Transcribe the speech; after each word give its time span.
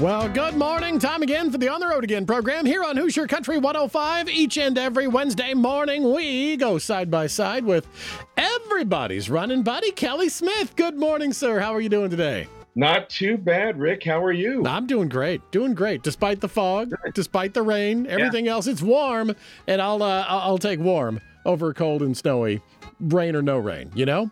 Well, 0.00 0.28
good 0.28 0.54
morning. 0.54 1.00
Time 1.00 1.22
again 1.22 1.50
for 1.50 1.58
the 1.58 1.68
On 1.68 1.80
the 1.80 1.88
Road 1.88 2.04
Again 2.04 2.24
program 2.24 2.64
here 2.64 2.84
on 2.84 2.96
Hoosier 2.96 3.26
Country 3.26 3.58
105. 3.58 4.28
Each 4.28 4.56
and 4.56 4.78
every 4.78 5.08
Wednesday 5.08 5.54
morning, 5.54 6.12
we 6.12 6.56
go 6.56 6.78
side 6.78 7.10
by 7.10 7.26
side 7.26 7.64
with 7.64 7.88
everybody's 8.36 9.28
running 9.28 9.64
buddy, 9.64 9.90
Kelly 9.90 10.28
Smith. 10.28 10.76
Good 10.76 10.96
morning, 10.96 11.32
sir. 11.32 11.58
How 11.58 11.74
are 11.74 11.80
you 11.80 11.88
doing 11.88 12.10
today? 12.10 12.46
Not 12.76 13.10
too 13.10 13.36
bad, 13.36 13.76
Rick. 13.76 14.04
How 14.04 14.22
are 14.22 14.30
you? 14.30 14.64
I'm 14.64 14.86
doing 14.86 15.08
great. 15.08 15.40
Doing 15.50 15.74
great, 15.74 16.04
despite 16.04 16.40
the 16.40 16.48
fog, 16.48 16.90
Good. 16.90 17.14
despite 17.14 17.52
the 17.52 17.62
rain, 17.62 18.06
everything 18.06 18.46
yeah. 18.46 18.52
else. 18.52 18.68
It's 18.68 18.82
warm, 18.82 19.34
and 19.66 19.82
I'll 19.82 20.00
uh, 20.04 20.24
I'll 20.28 20.58
take 20.58 20.78
warm 20.78 21.20
over 21.44 21.74
cold 21.74 22.02
and 22.02 22.16
snowy, 22.16 22.62
rain 23.00 23.34
or 23.34 23.42
no 23.42 23.58
rain. 23.58 23.90
You 23.96 24.06
know. 24.06 24.30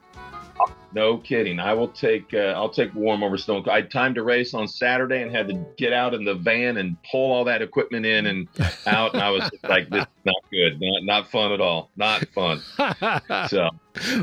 No 0.92 1.18
kidding. 1.18 1.58
I 1.58 1.74
will 1.74 1.88
take 1.88 2.32
uh, 2.32 2.54
I'll 2.56 2.70
take 2.70 2.94
warm 2.94 3.22
over 3.22 3.36
snow. 3.36 3.62
I 3.68 3.82
timed 3.82 4.18
a 4.18 4.22
race 4.22 4.54
on 4.54 4.68
Saturday 4.68 5.22
and 5.22 5.34
had 5.34 5.48
to 5.48 5.64
get 5.76 5.92
out 5.92 6.14
in 6.14 6.24
the 6.24 6.34
van 6.34 6.76
and 6.76 6.96
pull 7.10 7.32
all 7.32 7.44
that 7.44 7.60
equipment 7.60 8.06
in 8.06 8.26
and 8.26 8.48
out, 8.86 9.12
and 9.14 9.22
I 9.22 9.30
was 9.30 9.50
like, 9.64 9.90
"This 9.90 10.02
is 10.02 10.24
not 10.24 10.42
good. 10.50 10.80
Not 10.80 11.02
not 11.04 11.30
fun 11.30 11.52
at 11.52 11.60
all. 11.60 11.90
Not 11.96 12.26
fun." 12.28 12.62
So, 13.48 13.70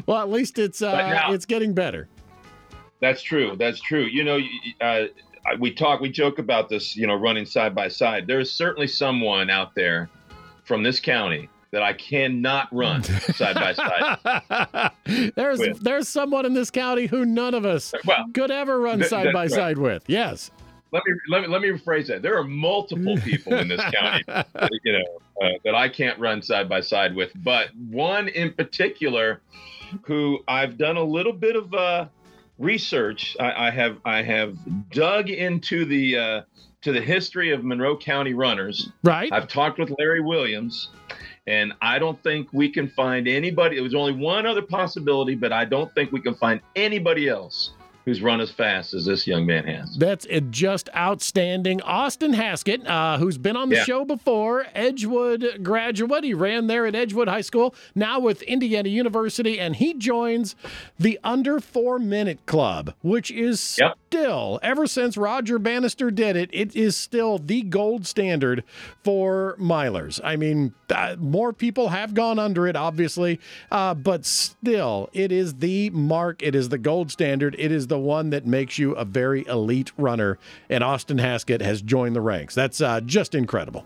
well, 0.06 0.22
at 0.22 0.30
least 0.30 0.60
it's 0.60 0.82
uh, 0.82 0.96
now, 0.96 1.34
it's 1.34 1.46
getting 1.46 1.74
better. 1.74 2.08
That's 3.02 3.22
true. 3.22 3.56
That's 3.58 3.80
true. 3.80 4.04
You 4.04 4.24
know, 4.24 4.40
uh, 4.82 5.06
we 5.60 5.74
talk, 5.74 6.00
we 6.00 6.10
joke 6.10 6.40
about 6.40 6.70
this. 6.70 6.96
You 6.96 7.08
know, 7.08 7.16
running 7.16 7.46
side 7.46 7.76
by 7.76 7.88
side. 7.88 8.28
There 8.28 8.40
is 8.40 8.52
certainly 8.52 8.88
someone 8.88 9.50
out 9.50 9.76
there 9.76 10.10
from 10.64 10.84
this 10.84 11.00
county 11.00 11.50
that 11.74 11.82
I 11.82 11.92
cannot 11.94 12.70
run 12.72 13.04
side 13.04 13.56
by 13.56 13.74
side. 13.74 14.92
there's 15.36 15.60
with. 15.60 15.84
there's 15.84 16.08
someone 16.08 16.46
in 16.46 16.54
this 16.54 16.70
county 16.70 17.08
who 17.08 17.26
none 17.26 17.56
of 17.56 17.66
us 17.66 17.94
well, 18.06 18.26
could 18.34 18.52
ever 18.52 18.80
run 18.80 19.00
th- 19.00 19.10
side 19.10 19.34
by 19.34 19.44
right. 19.44 19.52
side 19.52 19.78
with. 19.80 20.04
Yes. 20.08 20.52
Let 20.92 21.02
me 21.08 21.14
let 21.30 21.42
me 21.42 21.48
let 21.48 21.62
me 21.62 21.70
rephrase 21.70 22.08
that. 22.08 22.22
There 22.22 22.38
are 22.38 22.44
multiple 22.44 23.18
people 23.18 23.56
in 23.56 23.68
this 23.68 23.82
county, 23.92 24.24
you 24.84 24.94
know, 24.94 25.20
uh, 25.42 25.50
that 25.66 25.74
I 25.74 25.90
can't 25.90 26.20
run 26.20 26.44
side 26.44 26.70
by 26.70 26.82
side 26.82 27.16
with, 27.16 27.32
but 27.44 27.70
one 27.90 28.28
in 28.28 28.54
particular, 28.54 29.42
who 30.04 30.44
I've 30.48 30.78
done 30.78 30.98
a 30.98 31.04
little 31.04 31.34
bit 31.34 31.56
of 31.56 31.74
uh, 31.74 32.06
research. 32.60 33.36
I, 33.40 33.70
I, 33.70 33.72
have 33.72 33.98
I 34.06 34.22
have 34.22 34.56
dug 34.92 35.32
into 35.32 35.86
the 35.86 36.18
uh, 36.18 36.42
to 36.84 36.92
the 36.92 37.02
history 37.02 37.52
of 37.52 37.64
Monroe 37.64 37.98
County 37.98 38.36
runners. 38.36 38.92
Right. 39.04 39.32
I've 39.32 39.48
talked 39.48 39.80
with 39.80 39.92
Larry 39.98 40.22
Williams, 40.22 40.90
and 41.48 41.74
I 41.82 42.00
don't 42.00 42.22
think 42.24 42.48
we 42.52 42.70
can 42.70 42.90
find 42.90 43.28
anybody. 43.28 43.76
There 43.76 43.84
was 43.84 43.96
only 43.96 44.14
one 44.14 44.46
other 44.46 44.62
possibility, 44.62 45.36
but 45.36 45.52
I 45.52 45.66
don't 45.66 45.94
think 45.94 46.12
we 46.12 46.22
can 46.22 46.36
find 46.36 46.62
anybody 46.76 47.28
else 47.28 47.72
who's 48.06 48.22
run 48.22 48.42
as 48.42 48.52
fast 48.52 48.94
as 48.94 49.06
this 49.06 49.26
young 49.26 49.46
man 49.46 49.66
has. 49.66 49.96
That's 49.98 50.28
just 50.50 50.90
outstanding. 50.96 51.82
Austin 51.82 52.34
Haskett, 52.34 52.86
uh, 52.86 53.18
who's 53.18 53.38
been 53.38 53.56
on 53.56 53.70
the 53.70 53.78
yeah. 53.78 53.84
show 53.84 54.04
before, 54.04 54.66
Edgewood 54.74 55.64
graduate. 55.64 56.24
He 56.24 56.34
ran 56.34 56.68
there 56.68 56.86
at 56.86 56.96
Edgewood 56.96 57.28
High 57.28 57.42
School, 57.42 57.74
now 57.96 58.20
with 58.20 58.42
Indiana 58.44 58.90
University, 58.90 59.60
and 59.60 59.76
he 59.76 59.94
joins 59.94 60.56
the 61.00 61.20
Under 61.24 61.60
Four 61.60 61.98
Minute 62.00 62.46
Club, 62.46 62.94
which 63.02 63.32
is 63.32 63.78
yep. 63.80 63.98
Still, 64.14 64.60
ever 64.62 64.86
since 64.86 65.18
Roger 65.18 65.58
Bannister 65.58 66.12
did 66.12 66.36
it, 66.36 66.52
it 66.54 66.76
is 66.76 66.96
still 66.96 67.40
the 67.40 67.64
gold 67.64 68.06
standard 68.06 68.64
for 69.04 69.56
milers. 69.60 70.22
I 70.24 70.36
mean, 70.36 70.76
uh, 70.92 71.16
more 71.18 71.52
people 71.52 71.90
have 71.90 72.14
gone 72.14 72.38
under 72.38 72.68
it, 72.68 72.76
obviously, 72.76 73.40
uh, 73.72 73.96
but 73.96 74.24
still, 74.24 75.10
it 75.14 75.32
is 75.32 75.56
the 75.56 75.90
mark. 75.90 76.44
It 76.44 76.54
is 76.54 76.70
the 76.70 76.78
gold 76.78 77.10
standard. 77.10 77.56
It 77.58 77.72
is 77.72 77.88
the 77.88 77.98
one 77.98 78.30
that 78.30 78.46
makes 78.46 78.78
you 78.78 78.92
a 78.92 79.04
very 79.04 79.48
elite 79.48 79.92
runner. 79.98 80.38
And 80.70 80.84
Austin 80.84 81.18
Haskett 81.18 81.62
has 81.62 81.82
joined 81.82 82.16
the 82.16 82.22
ranks. 82.22 82.54
That's 82.54 82.82
uh, 82.82 83.02
just 83.02 83.34
incredible. 83.34 83.84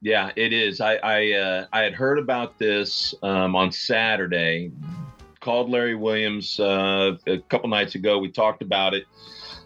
Yeah, 0.00 0.30
it 0.34 0.54
is. 0.54 0.80
I 0.80 0.94
I, 0.94 1.32
uh, 1.32 1.66
I 1.74 1.80
had 1.80 1.92
heard 1.92 2.18
about 2.18 2.58
this 2.58 3.14
um, 3.22 3.54
on 3.54 3.70
Saturday. 3.70 4.72
Called 5.46 5.70
Larry 5.70 5.94
Williams 5.94 6.58
uh, 6.58 7.16
a 7.28 7.38
couple 7.38 7.68
nights 7.68 7.94
ago. 7.94 8.18
We 8.18 8.32
talked 8.32 8.62
about 8.62 8.94
it. 8.94 9.04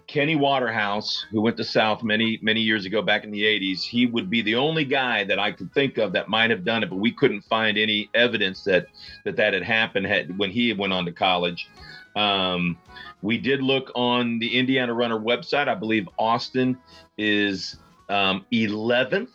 Kenny 0.06 0.36
Waterhouse, 0.36 1.24
who 1.30 1.40
went 1.40 1.56
to 1.56 1.64
South 1.64 2.02
many 2.02 2.38
many 2.42 2.60
years 2.60 2.84
ago, 2.84 3.00
back 3.00 3.24
in 3.24 3.30
the 3.30 3.44
'80s, 3.44 3.80
he 3.80 4.04
would 4.04 4.28
be 4.28 4.42
the 4.42 4.56
only 4.56 4.84
guy 4.84 5.24
that 5.24 5.38
I 5.38 5.52
could 5.52 5.72
think 5.72 5.96
of 5.96 6.12
that 6.12 6.28
might 6.28 6.50
have 6.50 6.66
done 6.66 6.82
it, 6.82 6.90
but 6.90 6.96
we 6.96 7.12
couldn't 7.12 7.40
find 7.44 7.78
any 7.78 8.10
evidence 8.12 8.62
that 8.64 8.88
that 9.24 9.36
that 9.36 9.54
had 9.54 9.62
happened 9.62 10.04
had, 10.04 10.36
when 10.36 10.50
he 10.50 10.70
went 10.74 10.92
on 10.92 11.06
to 11.06 11.12
college. 11.12 11.70
Um, 12.14 12.76
we 13.22 13.38
did 13.38 13.62
look 13.62 13.90
on 13.94 14.38
the 14.38 14.58
Indiana 14.58 14.92
Runner 14.92 15.18
website. 15.18 15.66
I 15.66 15.76
believe 15.76 16.10
Austin 16.18 16.76
is 17.16 17.76
um, 18.10 18.44
11th. 18.52 19.30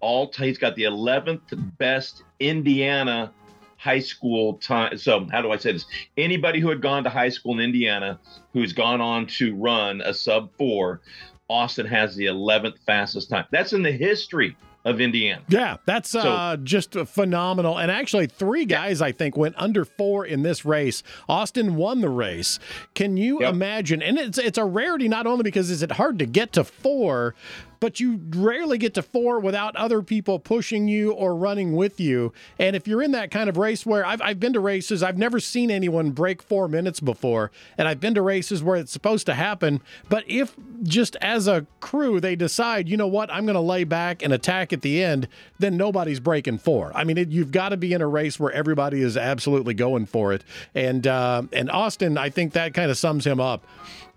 All 0.00 0.32
he's 0.34 0.56
got 0.56 0.76
the 0.76 0.84
11th 0.84 1.76
best 1.76 2.22
Indiana 2.40 3.34
high 3.84 4.00
school 4.00 4.54
time. 4.54 4.96
So 4.96 5.26
how 5.30 5.42
do 5.42 5.52
I 5.52 5.58
say 5.58 5.72
this? 5.72 5.84
Anybody 6.16 6.58
who 6.58 6.70
had 6.70 6.80
gone 6.80 7.04
to 7.04 7.10
high 7.10 7.28
school 7.28 7.52
in 7.52 7.60
Indiana 7.60 8.18
who's 8.54 8.72
gone 8.72 9.02
on 9.02 9.26
to 9.26 9.54
run 9.54 10.00
a 10.00 10.14
sub 10.14 10.50
four, 10.56 11.02
Austin 11.50 11.84
has 11.84 12.16
the 12.16 12.24
11th 12.24 12.78
fastest 12.86 13.28
time. 13.28 13.44
That's 13.50 13.74
in 13.74 13.82
the 13.82 13.92
history 13.92 14.56
of 14.86 15.02
Indiana. 15.02 15.42
Yeah, 15.48 15.76
that's 15.84 16.10
so, 16.10 16.20
uh, 16.20 16.56
just 16.56 16.94
phenomenal. 16.94 17.78
And 17.78 17.90
actually, 17.90 18.26
three 18.26 18.64
guys 18.64 19.02
I 19.02 19.12
think 19.12 19.36
went 19.36 19.54
under 19.58 19.84
four 19.84 20.24
in 20.24 20.42
this 20.42 20.64
race. 20.64 21.02
Austin 21.28 21.76
won 21.76 22.00
the 22.00 22.08
race. 22.08 22.58
Can 22.94 23.18
you 23.18 23.40
yep. 23.40 23.52
imagine? 23.52 24.02
And 24.02 24.18
it's 24.18 24.38
it's 24.38 24.58
a 24.58 24.64
rarity 24.64 25.08
not 25.08 25.26
only 25.26 25.42
because 25.42 25.70
is 25.70 25.82
it 25.82 25.92
hard 25.92 26.18
to 26.18 26.26
get 26.26 26.52
to 26.54 26.64
four, 26.64 27.34
but 27.84 28.00
you 28.00 28.18
rarely 28.30 28.78
get 28.78 28.94
to 28.94 29.02
four 29.02 29.38
without 29.38 29.76
other 29.76 30.00
people 30.00 30.38
pushing 30.38 30.88
you 30.88 31.12
or 31.12 31.36
running 31.36 31.74
with 31.74 32.00
you. 32.00 32.32
And 32.58 32.74
if 32.74 32.88
you're 32.88 33.02
in 33.02 33.12
that 33.12 33.30
kind 33.30 33.50
of 33.50 33.58
race 33.58 33.84
where 33.84 34.06
I've, 34.06 34.22
I've 34.22 34.40
been 34.40 34.54
to 34.54 34.60
races, 34.60 35.02
I've 35.02 35.18
never 35.18 35.38
seen 35.38 35.70
anyone 35.70 36.12
break 36.12 36.40
four 36.40 36.66
minutes 36.66 36.98
before. 36.98 37.50
And 37.76 37.86
I've 37.86 38.00
been 38.00 38.14
to 38.14 38.22
races 38.22 38.62
where 38.62 38.76
it's 38.76 38.90
supposed 38.90 39.26
to 39.26 39.34
happen. 39.34 39.82
But 40.08 40.24
if 40.26 40.56
just 40.82 41.16
as 41.16 41.46
a 41.46 41.66
crew 41.80 42.20
they 42.20 42.36
decide, 42.36 42.88
you 42.88 42.96
know 42.96 43.06
what, 43.06 43.30
I'm 43.30 43.44
going 43.44 43.52
to 43.52 43.60
lay 43.60 43.84
back 43.84 44.22
and 44.22 44.32
attack 44.32 44.72
at 44.72 44.80
the 44.80 45.04
end, 45.04 45.28
then 45.58 45.76
nobody's 45.76 46.20
breaking 46.20 46.56
four. 46.56 46.90
I 46.94 47.04
mean, 47.04 47.18
it, 47.18 47.28
you've 47.28 47.52
got 47.52 47.68
to 47.68 47.76
be 47.76 47.92
in 47.92 48.00
a 48.00 48.08
race 48.08 48.40
where 48.40 48.52
everybody 48.52 49.02
is 49.02 49.18
absolutely 49.18 49.74
going 49.74 50.06
for 50.06 50.32
it. 50.32 50.42
And, 50.74 51.06
uh, 51.06 51.42
and 51.52 51.70
Austin, 51.70 52.16
I 52.16 52.30
think 52.30 52.54
that 52.54 52.72
kind 52.72 52.90
of 52.90 52.96
sums 52.96 53.26
him 53.26 53.40
up 53.40 53.62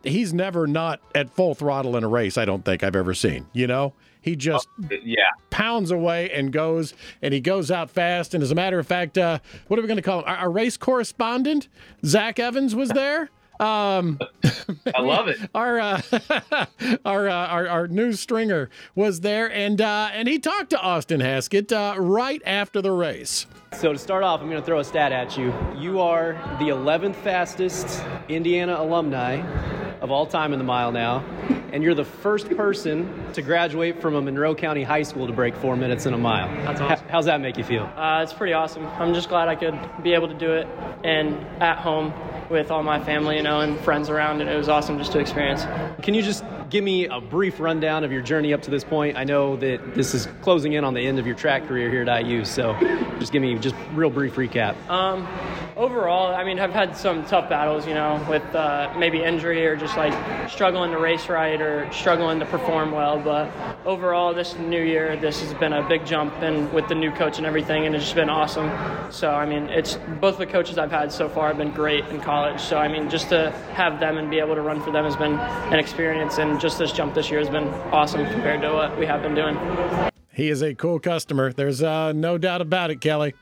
he's 0.07 0.33
never 0.33 0.67
not 0.67 0.99
at 1.15 1.29
full 1.29 1.55
throttle 1.55 1.95
in 1.95 2.03
a 2.03 2.07
race. 2.07 2.37
I 2.37 2.45
don't 2.45 2.63
think 2.63 2.83
I've 2.83 2.95
ever 2.95 3.13
seen. 3.13 3.47
You 3.53 3.67
know, 3.67 3.93
he 4.21 4.35
just 4.35 4.67
oh, 4.83 4.95
yeah 5.03 5.29
pounds 5.49 5.89
away 5.91 6.29
and 6.31 6.51
goes, 6.51 6.93
and 7.21 7.33
he 7.33 7.39
goes 7.39 7.71
out 7.71 7.89
fast. 7.89 8.33
And 8.33 8.43
as 8.43 8.51
a 8.51 8.55
matter 8.55 8.79
of 8.79 8.85
fact, 8.85 9.17
uh, 9.17 9.39
what 9.67 9.79
are 9.79 9.81
we 9.81 9.87
going 9.87 9.97
to 9.97 10.03
call 10.03 10.19
him? 10.19 10.25
Our, 10.27 10.37
our, 10.37 10.51
race 10.51 10.77
correspondent, 10.77 11.67
Zach 12.05 12.39
Evans, 12.39 12.75
was 12.75 12.89
there. 12.89 13.29
Um, 13.59 14.19
I 14.95 15.01
love 15.01 15.29
it. 15.29 15.37
Our 15.55 15.79
uh, 15.79 16.01
our, 17.05 17.27
uh, 17.27 17.47
our 17.47 17.67
our 17.67 17.87
news 17.87 18.19
stringer 18.19 18.69
was 18.93 19.21
there, 19.21 19.51
and 19.51 19.81
uh, 19.81 20.09
and 20.13 20.27
he 20.27 20.37
talked 20.37 20.69
to 20.71 20.79
Austin 20.79 21.21
Haskett 21.21 21.71
uh, 21.71 21.95
right 21.97 22.41
after 22.45 22.81
the 22.81 22.91
race. 22.91 23.47
So 23.73 23.93
to 23.93 23.99
start 23.99 24.23
off, 24.23 24.41
I'm 24.41 24.49
going 24.49 24.61
to 24.61 24.65
throw 24.65 24.79
a 24.79 24.83
stat 24.83 25.11
at 25.11 25.37
you. 25.37 25.53
You 25.77 25.99
are 25.99 26.33
the 26.59 26.69
11th 26.69 27.15
fastest 27.15 28.03
Indiana 28.29 28.77
alumni 28.79 29.41
of 30.01 30.11
all 30.11 30.25
time 30.25 30.53
in 30.53 30.59
the 30.59 30.65
mile 30.65 30.91
now, 30.91 31.23
and 31.71 31.83
you're 31.83 31.95
the 31.95 32.05
first 32.05 32.49
person 32.55 33.31
to 33.33 33.41
graduate 33.41 34.01
from 34.01 34.15
a 34.15 34.21
Monroe 34.21 34.55
County 34.55 34.83
high 34.83 35.03
school 35.03 35.27
to 35.27 35.33
break 35.33 35.55
four 35.55 35.75
minutes 35.75 36.05
in 36.05 36.13
a 36.13 36.17
mile. 36.17 36.47
That's 36.65 36.81
awesome. 36.81 37.07
how's 37.09 37.25
that 37.25 37.41
make 37.41 37.57
you 37.57 37.63
feel? 37.63 37.83
Uh, 37.95 38.21
it's 38.23 38.33
pretty 38.33 38.53
awesome. 38.53 38.85
I'm 38.85 39.13
just 39.13 39.29
glad 39.29 39.47
I 39.47 39.55
could 39.55 39.77
be 40.03 40.13
able 40.13 40.27
to 40.27 40.33
do 40.33 40.53
it 40.53 40.67
and 41.03 41.35
at 41.61 41.77
home 41.77 42.13
with 42.49 42.71
all 42.71 42.83
my 42.83 43.03
family, 43.03 43.35
you 43.37 43.43
know, 43.43 43.61
and 43.61 43.79
friends 43.81 44.09
around, 44.09 44.41
and 44.41 44.49
it 44.49 44.55
was 44.55 44.69
awesome 44.69 44.97
just 44.97 45.11
to 45.11 45.19
experience. 45.19 45.63
Can 46.01 46.13
you 46.13 46.21
just 46.21 46.43
give 46.69 46.83
me 46.83 47.05
a 47.05 47.19
brief 47.19 47.59
rundown 47.59 48.03
of 48.03 48.11
your 48.11 48.21
journey 48.21 48.53
up 48.53 48.61
to 48.63 48.71
this 48.71 48.83
point? 48.83 49.17
I 49.17 49.23
know 49.23 49.57
that 49.57 49.95
this 49.95 50.13
is 50.13 50.27
closing 50.41 50.73
in 50.73 50.83
on 50.83 50.93
the 50.93 51.01
end 51.01 51.19
of 51.19 51.25
your 51.25 51.35
track 51.35 51.67
career 51.67 51.89
here 51.89 52.03
at 52.07 52.25
IU, 52.25 52.45
so 52.45 52.77
just 53.19 53.31
give 53.31 53.41
me 53.41 53.57
just 53.59 53.75
real 53.93 54.09
brief 54.09 54.35
recap. 54.35 54.75
Um, 54.89 55.27
overall, 55.77 56.33
I 56.33 56.43
mean, 56.43 56.59
I've 56.59 56.73
had 56.73 56.97
some 56.97 57.23
tough 57.25 57.49
battles, 57.49 57.87
you 57.87 57.93
know, 57.93 58.25
with 58.27 58.43
uh, 58.55 58.93
maybe 58.97 59.23
injury 59.23 59.65
or 59.65 59.75
just 59.75 59.95
like 59.95 60.49
struggling 60.49 60.91
to 60.91 60.97
race 60.97 61.29
right 61.29 61.61
or 61.61 61.89
struggling 61.91 62.39
to 62.39 62.45
perform 62.45 62.91
well. 62.91 63.19
But 63.19 63.51
overall, 63.85 64.33
this 64.33 64.57
new 64.57 64.81
year, 64.81 65.15
this 65.15 65.41
has 65.41 65.53
been 65.53 65.73
a 65.73 65.87
big 65.87 66.05
jump, 66.05 66.33
and 66.41 66.71
with 66.73 66.87
the 66.87 66.95
new 66.95 67.11
coach 67.11 67.37
and 67.37 67.45
everything, 67.45 67.85
and 67.85 67.95
it's 67.95 68.05
just 68.05 68.15
been 68.15 68.29
awesome. 68.29 68.71
So, 69.11 69.29
I 69.29 69.45
mean, 69.45 69.69
it's 69.69 69.97
both 70.19 70.37
the 70.37 70.47
coaches 70.47 70.77
I've 70.77 70.91
had 70.91 71.11
so 71.11 71.29
far 71.29 71.49
have 71.49 71.57
been 71.57 71.71
great 71.71 72.05
in 72.05 72.19
college. 72.19 72.59
So, 72.59 72.77
I 72.77 72.87
mean, 72.87 73.09
just 73.09 73.29
to 73.29 73.51
have 73.73 73.99
them 73.99 74.17
and 74.17 74.29
be 74.29 74.39
able 74.39 74.55
to 74.55 74.61
run 74.61 74.81
for 74.81 74.91
them 74.91 75.05
has 75.05 75.15
been 75.15 75.33
an 75.33 75.79
experience, 75.79 76.39
and 76.39 76.59
just 76.59 76.79
this 76.79 76.91
jump 76.91 77.13
this 77.13 77.29
year 77.29 77.39
has 77.39 77.49
been 77.49 77.67
awesome 77.93 78.25
compared 78.31 78.61
to 78.61 78.73
what 78.73 78.97
we 78.97 79.05
have 79.05 79.21
been 79.21 79.35
doing. 79.35 79.57
He 80.33 80.49
is 80.49 80.61
a 80.61 80.75
cool 80.75 80.99
customer. 80.99 81.51
There's 81.51 81.81
uh, 81.81 82.13
no 82.13 82.37
doubt 82.37 82.61
about 82.61 82.91
it, 82.91 83.01
Kelly. 83.01 83.33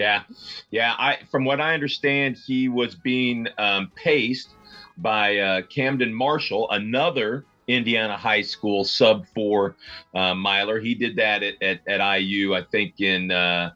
Yeah, 0.00 0.22
yeah. 0.70 0.94
I 0.98 1.18
from 1.30 1.44
what 1.44 1.60
I 1.60 1.74
understand, 1.74 2.38
he 2.38 2.70
was 2.70 2.94
being 2.94 3.46
um, 3.58 3.92
paced 3.94 4.48
by 4.96 5.36
uh, 5.36 5.62
Camden 5.68 6.14
Marshall, 6.14 6.70
another 6.70 7.44
Indiana 7.68 8.16
high 8.16 8.40
school 8.40 8.82
sub 8.82 9.26
four 9.34 9.76
uh, 10.14 10.34
miler. 10.34 10.80
He 10.80 10.94
did 10.94 11.16
that 11.16 11.42
at, 11.42 11.62
at, 11.62 11.80
at 11.86 12.18
IU, 12.18 12.54
I 12.54 12.62
think 12.62 13.02
in 13.02 13.30
uh, 13.30 13.72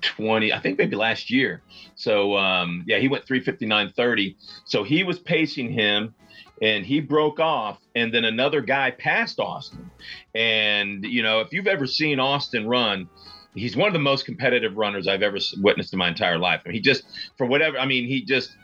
20, 0.00 0.52
I 0.52 0.60
think 0.60 0.78
maybe 0.78 0.94
last 0.94 1.28
year. 1.28 1.60
So 1.96 2.36
um, 2.36 2.84
yeah, 2.86 2.98
he 3.00 3.08
went 3.08 3.26
359.30. 3.26 4.36
So 4.64 4.84
he 4.84 5.02
was 5.02 5.18
pacing 5.18 5.72
him 5.72 6.14
and 6.62 6.86
he 6.86 7.00
broke 7.00 7.40
off 7.40 7.80
and 7.96 8.14
then 8.14 8.24
another 8.24 8.60
guy 8.60 8.92
passed 8.92 9.40
Austin. 9.40 9.90
And 10.36 11.04
you 11.04 11.24
know, 11.24 11.40
if 11.40 11.52
you've 11.52 11.66
ever 11.66 11.88
seen 11.88 12.20
Austin 12.20 12.68
run, 12.68 13.08
he's 13.54 13.76
one 13.76 13.88
of 13.88 13.92
the 13.92 14.00
most 14.00 14.24
competitive 14.24 14.76
runners 14.76 15.08
I've 15.08 15.22
ever 15.22 15.38
witnessed 15.60 15.92
in 15.92 15.98
my 15.98 16.08
entire 16.08 16.38
life. 16.38 16.62
I 16.64 16.68
mean, 16.68 16.74
he 16.74 16.80
just 16.80 17.04
for 17.36 17.46
whatever, 17.46 17.78
I 17.78 17.86
mean, 17.86 18.06
he 18.06 18.22
just 18.22 18.56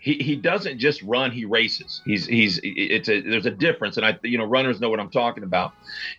he, 0.00 0.14
he 0.14 0.36
doesn't 0.36 0.78
just 0.78 1.02
run 1.02 1.32
he 1.32 1.44
races 1.44 2.02
he's 2.04 2.24
he's 2.26 2.60
it's 2.62 3.08
a 3.08 3.20
there's 3.20 3.46
a 3.46 3.50
difference 3.50 3.96
and 3.96 4.06
i 4.06 4.16
you 4.22 4.38
know 4.38 4.44
runners 4.44 4.80
know 4.80 4.88
what 4.88 5.00
i'm 5.00 5.10
talking 5.10 5.42
about 5.42 5.72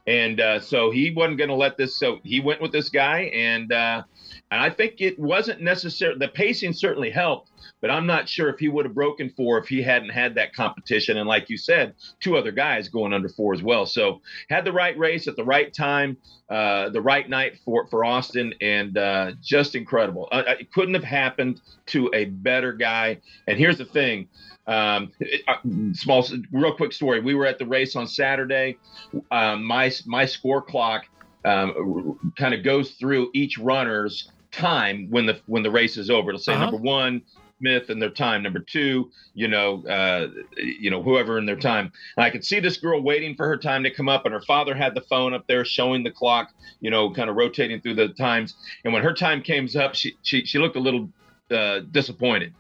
and 0.06 0.42
uh, 0.42 0.60
so 0.60 0.92
he 0.92 1.12
wasn't 1.12 1.38
going 1.38 1.48
to 1.48 1.56
let 1.56 1.78
this 1.78 1.96
so 1.98 2.20
he 2.26 2.42
went 2.42 2.62
with 2.62 2.74
this 2.74 2.90
guy 2.90 3.32
and 3.34 3.72
uh, 3.72 4.04
and 4.52 4.62
I 4.62 4.70
think 4.70 5.00
it 5.00 5.20
wasn't 5.20 5.62
necessary. 5.62 6.16
The 6.18 6.28
pacing 6.28 6.74
certainly 6.74 7.10
helped, 7.10 7.49
but 7.82 7.92
I'm 7.92 8.06
not 8.06 8.28
sure 8.28 8.50
if 8.50 8.60
he 8.60 8.68
would 8.68 8.86
have 8.86 8.96
broken 8.96 9.30
four 9.30 9.58
if 9.58 9.68
he 9.68 9.82
hadn't 9.82 10.10
had 10.10 10.36
that 10.36 10.54
competition. 10.54 11.18
And 11.18 11.28
like 11.28 11.50
you 11.50 11.58
said, 11.58 11.94
two 12.20 12.38
other 12.38 12.52
guys 12.52 12.90
going 12.90 13.14
under 13.14 13.30
four 13.30 13.54
as 13.54 13.64
well. 13.64 13.86
So 13.86 14.22
had 14.50 14.66
the 14.66 14.72
right 14.72 14.98
race 14.98 15.28
at 15.28 15.36
the 15.36 15.44
right 15.44 15.74
time, 15.74 16.18
uh, 16.50 16.90
the 16.90 17.02
right 17.02 17.30
night 17.30 17.60
for 17.64 17.88
for 17.88 18.04
Austin, 18.06 18.54
and 18.62 18.98
uh, 18.98 19.32
just 19.42 19.76
incredible. 19.76 20.28
Uh, 20.32 20.44
uh 20.48 20.56
it 20.60 20.72
couldn't 20.72 20.96
have 20.96 21.04
happened 21.04 21.62
to 21.88 22.10
a 22.14 22.26
better 22.26 22.74
guy. 22.74 23.20
And 23.48 23.58
here's 23.58 23.78
the 23.78 23.86
thing. 23.86 24.28
Um, 24.68 25.12
uh, 25.48 25.56
small, 25.94 26.26
real 26.52 26.76
quick 26.76 26.94
story. 26.94 27.22
We 27.22 27.34
were 27.34 27.48
at 27.48 27.58
the 27.58 27.66
race 27.66 27.96
on 27.96 28.08
Saturday. 28.08 28.78
Um, 29.32 29.64
my 29.64 29.92
my 30.06 30.26
score 30.26 30.62
clock 30.62 31.06
um, 31.46 32.34
kind 32.38 32.54
of 32.54 32.64
goes 32.64 32.92
through 32.92 33.32
each 33.34 33.58
runner's 33.58 34.32
time 34.52 35.08
when 35.10 35.26
the 35.26 35.40
when 35.46 35.64
the 35.64 35.72
race 35.72 35.98
is 35.98 36.10
over. 36.10 36.30
It'll 36.30 36.40
say 36.40 36.54
uh-huh. 36.54 36.66
number 36.66 36.78
one, 36.78 37.22
Smith 37.60 37.90
and 37.90 38.02
their 38.02 38.10
time. 38.10 38.44
Number 38.44 38.60
two, 38.60 39.12
you 39.34 39.48
know, 39.48 39.86
uh, 39.86 40.28
you 40.58 40.90
know, 40.90 41.04
whoever 41.04 41.38
in 41.38 41.46
their 41.46 41.56
time. 41.56 41.92
And 42.18 42.26
I 42.26 42.30
could 42.30 42.46
see 42.46 42.60
this 42.60 42.78
girl 42.78 43.02
waiting 43.02 43.36
for 43.36 43.48
her 43.48 43.58
time 43.58 43.84
to 43.84 43.92
come 43.94 44.10
up, 44.10 44.26
and 44.26 44.34
her 44.34 44.42
father 44.42 44.76
had 44.76 44.96
the 44.96 45.02
phone 45.02 45.34
up 45.34 45.46
there 45.48 45.66
showing 45.66 46.04
the 46.04 46.12
clock, 46.12 46.52
you 46.80 46.90
know, 46.90 47.12
kind 47.14 47.30
of 47.30 47.36
rotating 47.36 47.82
through 47.82 47.96
the 47.96 48.10
times. 48.10 48.56
And 48.84 48.94
when 48.94 49.04
her 49.04 49.14
time 49.14 49.42
came 49.42 49.68
up, 49.78 49.96
she 49.96 50.18
she 50.24 50.46
she 50.46 50.60
looked 50.60 50.76
a 50.76 50.82
little 50.82 51.10
uh, 51.52 51.80
disappointed. 51.92 52.54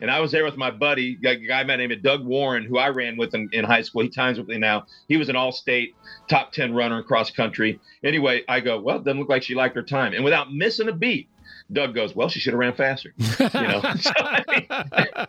And 0.00 0.10
I 0.10 0.20
was 0.20 0.32
there 0.32 0.44
with 0.44 0.56
my 0.56 0.70
buddy, 0.70 1.18
a 1.24 1.36
guy 1.36 1.62
by 1.62 1.74
the 1.74 1.76
name 1.76 1.90
of 1.90 2.02
Doug 2.02 2.24
Warren, 2.24 2.64
who 2.64 2.78
I 2.78 2.88
ran 2.88 3.16
with 3.16 3.34
in, 3.34 3.48
in 3.52 3.64
high 3.64 3.82
school. 3.82 4.02
He 4.02 4.08
times 4.08 4.38
with 4.38 4.48
me 4.48 4.58
now. 4.58 4.86
He 5.08 5.16
was 5.16 5.28
an 5.28 5.36
all-state 5.36 5.94
top 6.28 6.52
10 6.52 6.74
runner 6.74 6.98
in 6.98 7.04
cross 7.04 7.30
country. 7.30 7.80
Anyway, 8.02 8.42
I 8.48 8.60
go, 8.60 8.80
well, 8.80 8.96
it 8.96 9.04
doesn't 9.04 9.20
look 9.20 9.28
like 9.28 9.42
she 9.42 9.54
liked 9.54 9.76
her 9.76 9.82
time. 9.82 10.14
And 10.14 10.24
without 10.24 10.52
missing 10.52 10.88
a 10.88 10.92
beat, 10.92 11.28
Doug 11.72 11.94
goes, 11.94 12.14
well, 12.14 12.28
she 12.28 12.40
should 12.40 12.52
have 12.52 12.58
ran 12.58 12.74
faster. 12.74 13.14
You 13.18 13.26
know, 13.38 13.80
so, 14.00 14.10
I 14.18 14.44
mean, 14.48 14.66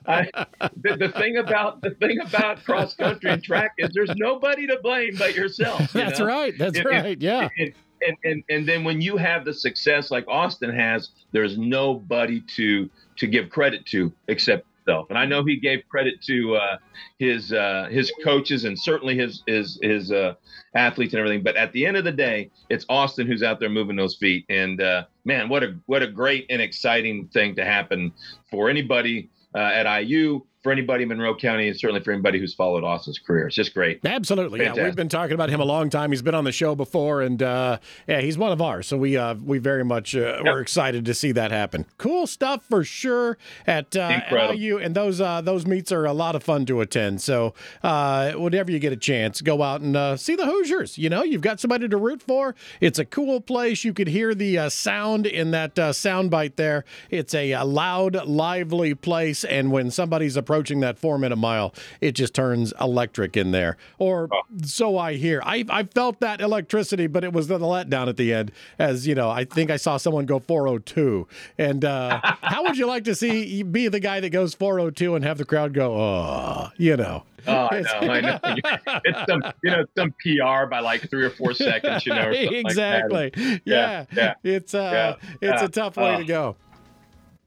I, 0.08 0.46
the, 0.78 0.98
the, 0.98 1.10
thing 1.10 1.38
about 1.38 1.82
the 1.82 1.92
thing 1.92 2.20
about 2.20 2.64
cross 2.64 2.96
country 2.96 3.30
and 3.30 3.44
track 3.44 3.74
is 3.78 3.92
there's 3.94 4.14
nobody 4.16 4.68
to 4.68 4.80
blame 4.82 5.16
but 5.18 5.36
yourself. 5.36 5.80
You 5.94 6.02
That's 6.02 6.20
know? 6.20 6.26
right. 6.26 6.58
That's 6.58 6.78
and, 6.78 6.86
right. 6.86 7.06
And, 7.06 7.22
yeah. 7.22 7.50
And, 7.58 7.74
and, 8.02 8.18
and 8.24 8.44
and 8.50 8.68
then 8.68 8.84
when 8.84 9.02
you 9.02 9.18
have 9.18 9.46
the 9.46 9.54
success 9.54 10.10
like 10.10 10.26
Austin 10.28 10.74
has, 10.76 11.10
there's 11.32 11.58
nobody 11.58 12.42
to 12.56 12.90
to 13.18 13.28
give 13.28 13.50
credit 13.50 13.86
to 13.88 14.12
except 14.28 14.66
And 15.10 15.18
I 15.18 15.26
know 15.26 15.44
he 15.44 15.58
gave 15.58 15.84
credit 15.90 16.22
to 16.24 16.56
uh, 16.56 16.78
his 17.20 17.54
uh, 17.54 17.88
his 17.92 18.12
coaches 18.24 18.66
and 18.66 18.78
certainly 18.78 19.18
his 19.18 19.44
his 19.48 19.80
his 19.82 20.12
uh, 20.12 20.34
athletes 20.76 21.14
and 21.14 21.20
everything. 21.20 21.44
But 21.44 21.56
at 21.56 21.72
the 21.74 21.86
end 21.86 21.98
of 21.98 22.04
the 22.04 22.12
day, 22.12 22.52
it's 22.70 22.86
Austin 22.90 23.28
who's 23.28 23.44
out 23.44 23.60
there 23.60 23.70
moving 23.70 23.96
those 23.96 24.16
feet. 24.16 24.46
And 24.50 24.82
uh, 24.82 25.06
man, 25.26 25.50
what 25.50 25.64
a 25.64 25.78
what 25.86 26.02
a 26.02 26.08
great 26.08 26.46
and 26.50 26.62
exciting 26.62 27.28
thing 27.28 27.56
to 27.56 27.66
happen 27.66 28.12
for 28.50 28.70
anybody 28.70 29.30
uh, 29.56 29.60
at 29.60 30.02
IU 30.02 30.42
for 30.64 30.72
anybody 30.72 31.04
in 31.04 31.10
Monroe 31.10 31.36
County 31.36 31.68
and 31.68 31.80
certainly 31.80 32.02
for 32.04 32.12
anybody 32.12 32.40
who's 32.40 32.54
followed 32.54 32.84
Austin's 32.84 33.18
career. 33.18 33.48
It's 33.48 33.56
just 33.56 33.74
great. 33.74 34.00
Absolutely. 34.06 34.60
Fantastic. 34.60 34.82
Yeah, 34.82 34.88
we've 34.88 34.96
been 34.96 35.10
talking 35.10 35.34
about 35.34 35.50
him 35.50 35.60
a 35.60 35.66
long 35.66 35.90
time. 35.90 36.12
He's 36.12 36.22
been 36.22 36.36
on 36.36 36.44
the 36.44 36.52
show 36.52 36.76
before, 36.76 37.22
and 37.22 37.42
uh, 37.42 37.80
yeah, 38.08 38.22
he's 38.22 38.38
one 38.38 38.52
of 38.52 38.62
ours. 38.62 38.88
So 38.88 38.98
we 38.98 39.18
uh, 39.18 39.36
we 39.36 39.58
very 39.58 39.84
much 39.84 40.16
uh, 40.16 40.20
yep. 40.20 40.44
we're 40.46 40.62
excited 40.62 41.06
to 41.06 41.14
see 41.14 41.32
that 41.32 41.52
happen. 41.52 41.86
Cool 41.98 42.28
stuff 42.28 42.64
for 42.64 42.84
sure 42.84 43.38
at, 43.66 43.96
uh, 43.96 44.22
at 44.30 44.56
IU, 44.58 44.78
and 44.78 44.96
those 44.96 45.20
uh, 45.20 45.42
those 45.42 45.66
meets 45.66 45.92
are 45.92 46.06
a 46.06 46.14
lot 46.14 46.36
of 46.36 46.44
fun 46.44 46.66
to 46.68 46.82
attend. 46.82 47.22
So 47.22 47.56
uh, 47.82 48.34
whenever 48.34 48.72
you 48.72 48.78
get 48.78 48.94
a 48.94 48.98
chance, 48.98 49.42
go 49.42 49.64
out 49.64 49.82
and 49.82 49.96
uh, 49.96 50.16
see 50.16 50.36
the 50.36 50.46
Hoosiers. 50.46 50.98
You 50.98 51.10
know, 51.10 51.24
you've 51.24 51.42
got 51.42 51.60
somebody 51.60 51.88
to 51.88 51.98
root 51.98 52.22
for. 52.22 52.54
It's 52.80 53.00
a 53.00 53.06
cool 53.06 53.42
place. 53.42 53.84
You 53.84 53.94
could 53.94 54.10
hear 54.10 54.36
the 54.36 54.60
uh, 54.60 54.70
sound 54.70 55.26
in 55.26 55.52
that 55.52 55.80
uh, 55.80 55.92
sound 55.94 56.30
bite 56.30 56.58
there. 56.58 56.86
It's 57.10 57.34
a, 57.34 57.52
a 57.52 57.64
loud, 57.64 58.28
lively 58.28 58.94
place, 58.94 59.44
and 59.44 59.72
when 59.72 59.90
somebody's 59.90 60.38
approaching 60.38 60.51
approaching 60.52 60.82
that 60.82 61.00
four 61.00 61.18
minute 61.18 61.38
mile, 61.38 61.74
it 62.02 62.12
just 62.12 62.34
turns 62.34 62.74
electric 62.82 63.38
in 63.38 63.52
there. 63.52 63.78
Or 64.00 64.28
oh. 64.34 64.42
so 64.66 64.98
I 64.98 65.14
hear. 65.14 65.42
I, 65.46 65.64
I 65.70 65.84
felt 65.84 66.20
that 66.20 66.42
electricity, 66.42 67.08
but 67.08 67.24
it 67.24 67.32
was 67.32 67.48
the 67.48 67.58
letdown 67.58 68.10
at 68.10 68.18
the 68.18 68.34
end. 68.34 68.52
As 68.78 69.08
you 69.08 69.16
know, 69.16 69.30
I 69.30 69.46
think 69.46 69.72
I 69.72 69.78
saw 69.78 69.96
someone 69.96 70.26
go 70.26 70.40
402. 70.40 71.26
And 71.58 71.86
uh, 71.86 72.20
how 72.42 72.64
would 72.64 72.78
you 72.78 72.86
like 72.86 73.06
to 73.06 73.16
see 73.16 73.64
be 73.64 73.88
the 73.88 74.02
guy 74.02 74.20
that 74.20 74.32
goes 74.32 74.54
402 74.54 75.16
and 75.16 75.24
have 75.24 75.38
the 75.38 75.46
crowd 75.46 75.74
go, 75.74 75.94
oh, 75.96 76.70
you 76.76 76.98
know? 76.98 77.24
Oh, 77.48 77.70
I 77.72 77.80
know, 77.80 78.12
I 78.12 78.22
know. 78.22 78.40
It's 79.06 79.20
some, 79.28 79.42
you 79.64 79.72
know, 79.72 79.86
some 79.98 80.14
PR 80.20 80.68
by 80.70 80.82
like 80.82 81.10
three 81.10 81.24
or 81.24 81.30
four 81.30 81.54
seconds, 81.54 82.06
you 82.06 82.14
know. 82.14 82.30
exactly. 82.30 83.32
Like 83.34 83.38
yeah. 83.38 83.56
yeah. 83.64 84.06
yeah. 84.12 84.34
It's 84.44 84.74
uh, 84.74 85.16
yeah. 85.42 85.54
it's 85.54 85.62
a 85.62 85.70
tough 85.70 85.96
way 85.96 86.16
uh, 86.16 86.18
to 86.18 86.26
go. 86.26 86.58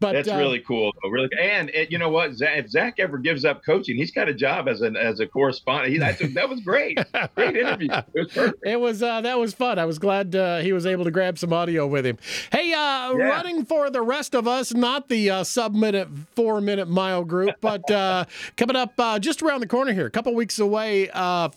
But 0.04 0.12
that's 0.12 0.28
uh, 0.28 0.36
really 0.36 0.60
cool, 0.60 0.92
though. 1.02 1.08
Really, 1.08 1.30
and 1.40 1.70
it, 1.70 1.90
you 1.90 1.96
know 1.96 2.10
what? 2.10 2.34
Zach, 2.34 2.58
if 2.58 2.70
Zach 2.70 2.96
ever 2.98 3.16
gives 3.16 3.46
up 3.46 3.64
coaching, 3.64 3.96
he's 3.96 4.10
got 4.10 4.28
a 4.28 4.34
job 4.34 4.68
as 4.68 4.82
an 4.82 4.96
as 4.96 5.20
a 5.20 5.26
correspondent. 5.26 5.92
He, 5.92 5.98
that 5.98 6.48
was 6.48 6.60
great, 6.60 6.98
great 7.34 7.56
interview. 7.56 7.88
It 7.90 8.06
was 8.14 8.32
perfect. 8.32 8.64
It 8.74 8.80
was 8.80 9.02
uh, 9.02 9.20
that 9.22 9.38
was 9.38 9.54
fun. 9.54 9.78
I 9.78 9.84
was 9.84 9.98
glad 9.98 10.34
uh, 10.34 10.58
he 10.58 10.72
was 10.72 10.84
able 10.84 11.04
to 11.04 11.10
grab 11.10 11.38
some 11.38 11.52
audio 11.52 11.86
with 11.86 12.04
him. 12.04 12.18
Hey, 12.50 12.72
uh, 12.72 13.12
yeah. 13.12 13.28
running 13.28 13.64
for 13.64 13.88
the 13.88 14.02
rest 14.02 14.34
of 14.34 14.46
us, 14.46 14.74
not 14.74 15.08
the 15.08 15.30
uh, 15.30 15.44
sub 15.44 15.74
minute 15.74 16.08
four 16.34 16.60
minute 16.60 16.88
mile 16.88 17.24
group, 17.24 17.54
but 17.60 17.88
uh, 17.90 18.24
coming 18.56 18.76
up 18.76 18.94
just 19.20 19.42
around 19.42 19.60
the 19.60 19.66
corner 19.66 19.92
here, 19.92 20.06
a 20.06 20.10
couple 20.10 20.34
weeks 20.34 20.58
away, 20.58 21.06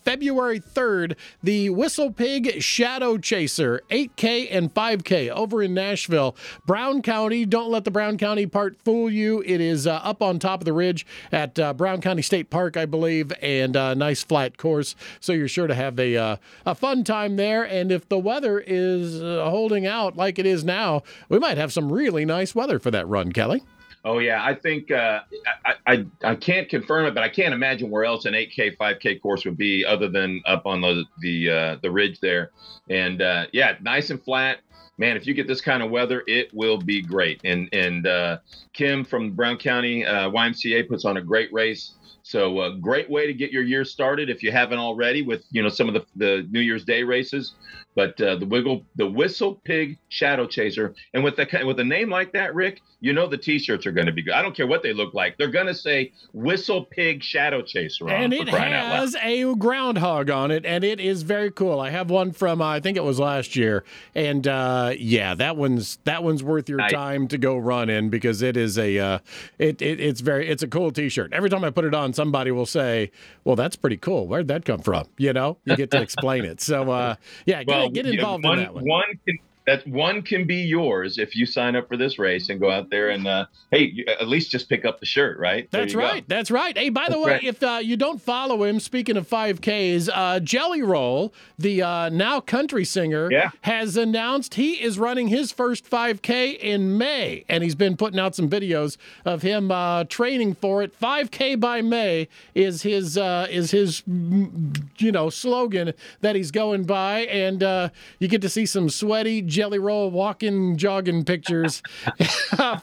February 0.03 0.59
third, 0.59 1.17
the 1.43 1.69
Whistle 1.69 2.11
Pig 2.11 2.61
Shadow 2.61 3.17
Chaser, 3.17 3.81
8K 3.89 4.47
and 4.51 4.73
5K 4.73 5.29
over 5.29 5.63
in 5.63 5.73
Nashville, 5.73 6.35
Brown 6.65 7.01
County. 7.01 7.45
Don't 7.45 7.71
let 7.71 7.83
the 7.83 7.91
Brown 7.91 8.17
County 8.17 8.36
County 8.37 8.45
part 8.45 8.77
fool 8.83 9.09
you. 9.09 9.41
It 9.47 9.59
is 9.59 9.87
uh, 9.87 9.95
up 10.03 10.21
on 10.21 10.37
top 10.37 10.61
of 10.61 10.65
the 10.65 10.73
ridge 10.73 11.07
at 11.31 11.57
uh, 11.57 11.73
Brown 11.73 12.01
County 12.01 12.21
State 12.21 12.51
Park, 12.51 12.77
I 12.77 12.85
believe, 12.85 13.33
and 13.41 13.75
a 13.75 13.81
uh, 13.81 13.93
nice 13.95 14.23
flat 14.23 14.57
course. 14.57 14.95
So 15.19 15.33
you're 15.33 15.47
sure 15.47 15.65
to 15.65 15.73
have 15.73 15.99
a, 15.99 16.15
uh, 16.15 16.37
a 16.63 16.75
fun 16.75 17.03
time 17.03 17.35
there. 17.35 17.63
And 17.63 17.91
if 17.91 18.07
the 18.09 18.19
weather 18.19 18.59
is 18.59 19.23
uh, 19.23 19.49
holding 19.49 19.87
out 19.87 20.15
like 20.15 20.37
it 20.37 20.45
is 20.45 20.63
now, 20.63 21.01
we 21.29 21.39
might 21.39 21.57
have 21.57 21.73
some 21.73 21.91
really 21.91 22.25
nice 22.25 22.53
weather 22.53 22.77
for 22.77 22.91
that 22.91 23.07
run, 23.07 23.31
Kelly. 23.31 23.63
Oh 24.05 24.19
yeah, 24.19 24.43
I 24.43 24.53
think 24.53 24.91
uh, 24.91 25.21
I, 25.65 25.73
I, 25.85 26.05
I 26.23 26.35
can't 26.35 26.69
confirm 26.69 27.05
it, 27.05 27.13
but 27.13 27.23
I 27.23 27.29
can't 27.29 27.53
imagine 27.53 27.89
where 27.89 28.05
else 28.05 28.25
an 28.25 28.33
8K 28.33 28.77
5K 28.77 29.21
course 29.21 29.43
would 29.45 29.57
be 29.57 29.83
other 29.85 30.07
than 30.07 30.41
up 30.45 30.65
on 30.65 30.81
the 30.81 31.03
the 31.19 31.49
uh, 31.49 31.75
the 31.81 31.91
ridge 31.91 32.19
there. 32.19 32.51
And 32.89 33.21
uh, 33.21 33.47
yeah, 33.51 33.75
nice 33.81 34.09
and 34.09 34.23
flat 34.23 34.59
man, 34.97 35.15
if 35.15 35.27
you 35.27 35.33
get 35.33 35.47
this 35.47 35.61
kind 35.61 35.83
of 35.83 35.91
weather, 35.91 36.23
it 36.27 36.53
will 36.53 36.77
be 36.77 37.01
great. 37.01 37.41
And 37.43 37.69
and 37.73 38.07
uh, 38.07 38.39
Kim 38.73 39.03
from 39.03 39.31
Brown 39.31 39.57
County 39.57 40.05
uh, 40.05 40.29
YMCA 40.29 40.87
puts 40.87 41.05
on 41.05 41.17
a 41.17 41.21
great 41.21 41.51
race. 41.53 41.93
So 42.23 42.59
a 42.59 42.67
uh, 42.67 42.69
great 42.71 43.09
way 43.09 43.25
to 43.25 43.33
get 43.33 43.51
your 43.51 43.63
year 43.63 43.85
started 43.85 44.29
if 44.29 44.43
you 44.43 44.51
haven't 44.51 44.79
already 44.79 45.21
with 45.21 45.45
you 45.51 45.63
know 45.63 45.69
some 45.69 45.87
of 45.87 45.93
the, 45.93 46.05
the 46.15 46.47
New 46.51 46.59
Year's 46.59 46.83
Day 46.83 47.03
races. 47.03 47.55
But 47.97 48.21
uh, 48.21 48.35
the 48.35 48.45
wiggle, 48.45 48.85
the 48.95 49.07
Whistle 49.09 49.55
Pig 49.63 49.97
Shadow 50.09 50.45
Chaser, 50.45 50.93
and 51.15 51.23
with 51.23 51.35
the 51.35 51.47
with 51.65 51.79
a 51.79 51.83
name 51.83 52.11
like 52.11 52.31
that, 52.33 52.53
Rick, 52.53 52.81
you 52.99 53.11
know 53.11 53.27
the 53.27 53.39
T-shirts 53.39 53.87
are 53.87 53.91
going 53.91 54.05
to 54.05 54.13
be 54.13 54.21
good. 54.21 54.35
I 54.35 54.43
don't 54.43 54.55
care 54.55 54.67
what 54.67 54.83
they 54.83 54.93
look 54.93 55.15
like; 55.15 55.35
they're 55.39 55.49
going 55.49 55.65
to 55.65 55.73
say 55.73 56.13
Whistle 56.31 56.85
Pig 56.85 57.23
Shadow 57.23 57.63
Chaser 57.63 58.05
on. 58.07 58.11
And 58.11 58.33
it 58.33 58.49
has 58.49 59.15
a 59.15 59.55
groundhog 59.55 60.29
on 60.29 60.51
it, 60.51 60.63
and 60.63 60.83
it 60.83 60.99
is 60.99 61.23
very 61.23 61.49
cool. 61.49 61.79
I 61.79 61.89
have 61.89 62.11
one 62.11 62.33
from 62.33 62.61
uh, 62.61 62.67
I 62.67 62.81
think 62.81 62.97
it 62.97 63.03
was 63.03 63.19
last 63.19 63.55
year, 63.55 63.83
and 64.13 64.47
uh, 64.47 64.93
yeah, 64.95 65.33
that 65.33 65.57
one's 65.57 65.97
that 66.03 66.23
one's 66.23 66.43
worth 66.43 66.69
your 66.69 66.77
nice. 66.77 66.91
time 66.91 67.27
to 67.29 67.39
go 67.39 67.57
run 67.57 67.89
in 67.89 68.11
because 68.11 68.43
it 68.43 68.55
is 68.55 68.77
a 68.77 68.99
uh, 68.99 69.19
it, 69.57 69.81
it 69.81 69.99
it's 69.99 70.21
very 70.21 70.47
it's 70.47 70.61
a 70.61 70.67
cool 70.67 70.91
T-shirt. 70.91 71.33
Every 71.33 71.49
time 71.49 71.63
I 71.63 71.71
put 71.71 71.83
it 71.83 71.95
on, 71.95 72.13
somebody 72.13 72.51
will 72.51 72.67
say, 72.67 73.09
"Well, 73.43 73.55
that's 73.55 73.75
pretty 73.75 73.97
cool. 73.97 74.27
Where'd 74.27 74.49
that 74.49 74.65
come 74.65 74.81
from?" 74.81 75.07
You 75.17 75.33
know, 75.33 75.57
you 75.65 75.75
get 75.75 75.89
to 75.89 75.99
explain 75.99 76.45
it. 76.45 76.61
So 76.61 76.91
uh, 76.91 77.15
yeah, 77.47 77.63
well, 77.65 77.86
get, 77.89 78.05
involved 78.05 78.43
one, 78.43 78.59
in 78.59 78.65
that 78.65 78.73
one. 78.73 78.85
One 78.85 79.03
can 79.25 79.37
that 79.67 79.85
one 79.85 80.21
can 80.21 80.47
be 80.47 80.55
yours 80.55 81.17
if 81.17 81.35
you 81.35 81.45
sign 81.45 81.75
up 81.75 81.89
for 81.89 81.97
this 81.97 82.17
race 82.17 82.47
and 82.47 82.57
go 82.57 82.71
out 82.71 82.89
there 82.89 83.09
and 83.09 83.27
uh, 83.27 83.45
hey, 83.69 83.91
you, 83.93 84.05
at 84.07 84.29
least 84.29 84.49
just 84.49 84.69
pick 84.69 84.85
up 84.85 85.01
the 85.01 85.05
shirt, 85.05 85.37
right? 85.37 85.69
That's 85.71 85.93
right. 85.93 86.25
Go. 86.25 86.35
That's 86.35 86.49
right. 86.49 86.75
Hey, 86.75 86.89
by 86.89 87.07
the 87.09 87.15
That's 87.15 87.25
way, 87.25 87.31
right. 87.33 87.43
if 87.43 87.61
uh, 87.61 87.79
you 87.83 87.97
don't 87.97 88.21
follow 88.21 88.63
him, 88.63 88.79
speaking 88.79 89.17
of 89.17 89.27
5Ks, 89.29 90.09
uh, 90.13 90.39
Jelly 90.39 90.81
Roll, 90.81 91.33
the 91.59 91.81
uh, 91.81 92.07
now 92.07 92.39
country 92.39 92.85
singer, 92.85 93.29
yeah. 93.29 93.51
has 93.61 93.97
announced 93.97 94.53
he 94.53 94.81
is 94.81 94.97
running 94.97 95.27
his 95.27 95.51
first 95.51 95.89
5K 95.89 96.57
in 96.57 96.97
May, 96.97 97.43
and 97.49 97.61
he's 97.61 97.75
been 97.75 97.97
putting 97.97 98.21
out 98.21 98.35
some 98.35 98.49
videos 98.49 98.95
of 99.25 99.41
him 99.41 99.69
uh, 99.69 100.05
training 100.05 100.55
for 100.55 100.81
it. 100.81 100.97
5K 100.97 101.59
by 101.59 101.81
May 101.81 102.29
is 102.55 102.83
his 102.83 103.17
uh, 103.17 103.47
is 103.49 103.71
his 103.71 104.03
you 104.07 105.11
know 105.11 105.29
slogan 105.29 105.93
that 106.21 106.37
he's 106.37 106.51
going 106.51 106.85
by, 106.85 107.21
and 107.25 107.91
you 108.19 108.29
get 108.29 108.41
to 108.41 108.49
see 108.49 108.65
some 108.65 108.89
sweaty 108.89 109.41
jelly 109.57 109.79
roll 109.79 110.11
walking, 110.11 110.77
jogging 110.77 111.25
pictures, 111.25 111.81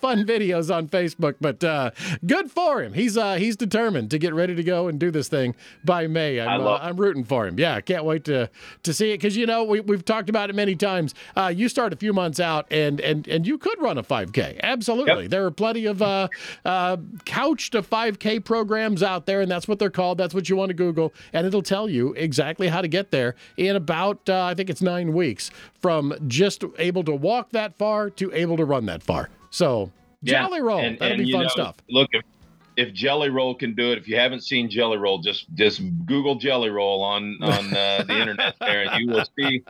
fun 0.00 0.26
videos 0.26 0.74
on 0.74 0.88
Facebook. 0.88 1.36
But 1.40 1.62
uh, 1.62 1.92
good 2.26 2.50
for 2.50 2.82
him. 2.82 2.94
He's 2.94 3.16
uh, 3.16 3.36
he's 3.36 3.54
determined 3.56 4.10
to 4.10 4.18
get 4.18 4.34
ready 4.34 4.56
to 4.56 4.62
go 4.64 4.88
and 4.88 4.98
do 4.98 5.12
this 5.12 5.28
thing 5.28 5.54
by 5.84 6.08
May. 6.08 6.40
I'm, 6.40 6.66
uh, 6.66 6.78
I'm 6.78 6.96
rooting 6.96 7.22
for 7.22 7.46
him. 7.46 7.60
Yeah, 7.60 7.76
I 7.76 7.80
can't 7.80 8.04
wait 8.04 8.24
to 8.24 8.50
to 8.82 8.92
see 8.92 9.12
it 9.12 9.18
because 9.18 9.36
you 9.36 9.46
know 9.46 9.62
we 9.62 9.80
we've 9.80 10.04
talked 10.04 10.28
about 10.28 10.50
it 10.50 10.56
many 10.56 10.74
times. 10.74 11.14
Uh, 11.36 11.52
you 11.54 11.68
start 11.68 11.92
a 11.92 11.96
few 11.96 12.12
months 12.12 12.40
out 12.40 12.66
and 12.72 13.00
and 13.00 13.28
and 13.28 13.46
you 13.46 13.56
could 13.56 13.80
run 13.80 13.96
a 13.96 14.02
5K. 14.02 14.58
Absolutely, 14.60 15.22
yep. 15.22 15.30
there 15.30 15.44
are 15.46 15.52
plenty 15.52 15.86
of 15.86 16.02
uh, 16.02 16.26
uh, 16.64 16.96
Couch 17.24 17.70
to 17.70 17.82
5K 17.82 18.44
programs 18.44 19.00
out 19.00 19.26
there, 19.26 19.40
and 19.40 19.48
that's 19.48 19.68
what 19.68 19.78
they're 19.78 19.90
called. 19.90 20.18
That's 20.18 20.34
what 20.34 20.48
you 20.48 20.56
want 20.56 20.70
to 20.70 20.74
Google, 20.74 21.14
and 21.32 21.46
it'll 21.46 21.62
tell 21.62 21.88
you 21.88 22.14
exactly 22.14 22.66
how 22.66 22.80
to 22.80 22.88
get 22.88 23.12
there 23.12 23.36
in 23.56 23.76
about 23.76 24.28
I 24.28 24.54
think 24.54 24.70
it's 24.70 24.82
nine 24.82 25.12
weeks 25.12 25.52
from 25.80 26.14
just 26.26 26.63
able 26.78 27.04
to 27.04 27.14
walk 27.14 27.50
that 27.50 27.74
far 27.74 28.10
to 28.10 28.32
able 28.32 28.56
to 28.56 28.64
run 28.64 28.86
that 28.86 29.02
far. 29.02 29.30
So 29.50 29.90
yeah. 30.22 30.42
Jelly 30.42 30.62
Roll, 30.62 30.80
and, 30.80 30.98
that'll 30.98 31.16
and, 31.18 31.26
be 31.26 31.32
fun 31.32 31.42
know, 31.42 31.48
stuff. 31.48 31.76
Look, 31.90 32.08
if, 32.12 32.22
if 32.76 32.92
Jelly 32.92 33.28
Roll 33.28 33.54
can 33.54 33.74
do 33.74 33.92
it, 33.92 33.98
if 33.98 34.08
you 34.08 34.16
haven't 34.16 34.42
seen 34.42 34.70
Jelly 34.70 34.96
Roll, 34.96 35.18
just 35.18 35.46
just 35.54 35.82
Google 36.06 36.36
Jelly 36.36 36.70
Roll 36.70 37.02
on 37.02 37.38
on 37.42 37.74
uh, 37.74 38.04
the 38.06 38.16
internet 38.20 38.56
there, 38.60 38.88
and 38.88 39.00
you 39.00 39.10
will 39.10 39.24
see. 39.38 39.62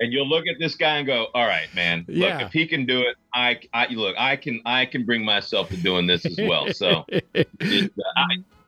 And 0.00 0.12
you'll 0.12 0.28
look 0.28 0.46
at 0.46 0.60
this 0.60 0.76
guy 0.76 0.98
and 0.98 1.06
go, 1.06 1.26
"All 1.34 1.46
right, 1.46 1.66
man. 1.74 2.04
Look, 2.06 2.16
yeah. 2.16 2.46
if 2.46 2.52
he 2.52 2.66
can 2.66 2.86
do 2.86 3.00
it, 3.00 3.16
I, 3.34 3.58
I 3.72 3.88
look, 3.88 4.14
I 4.16 4.36
can, 4.36 4.62
I 4.64 4.86
can 4.86 5.04
bring 5.04 5.24
myself 5.24 5.70
to 5.70 5.76
doing 5.76 6.06
this 6.06 6.24
as 6.24 6.38
well." 6.38 6.72
So, 6.72 7.04
I, 7.34 7.44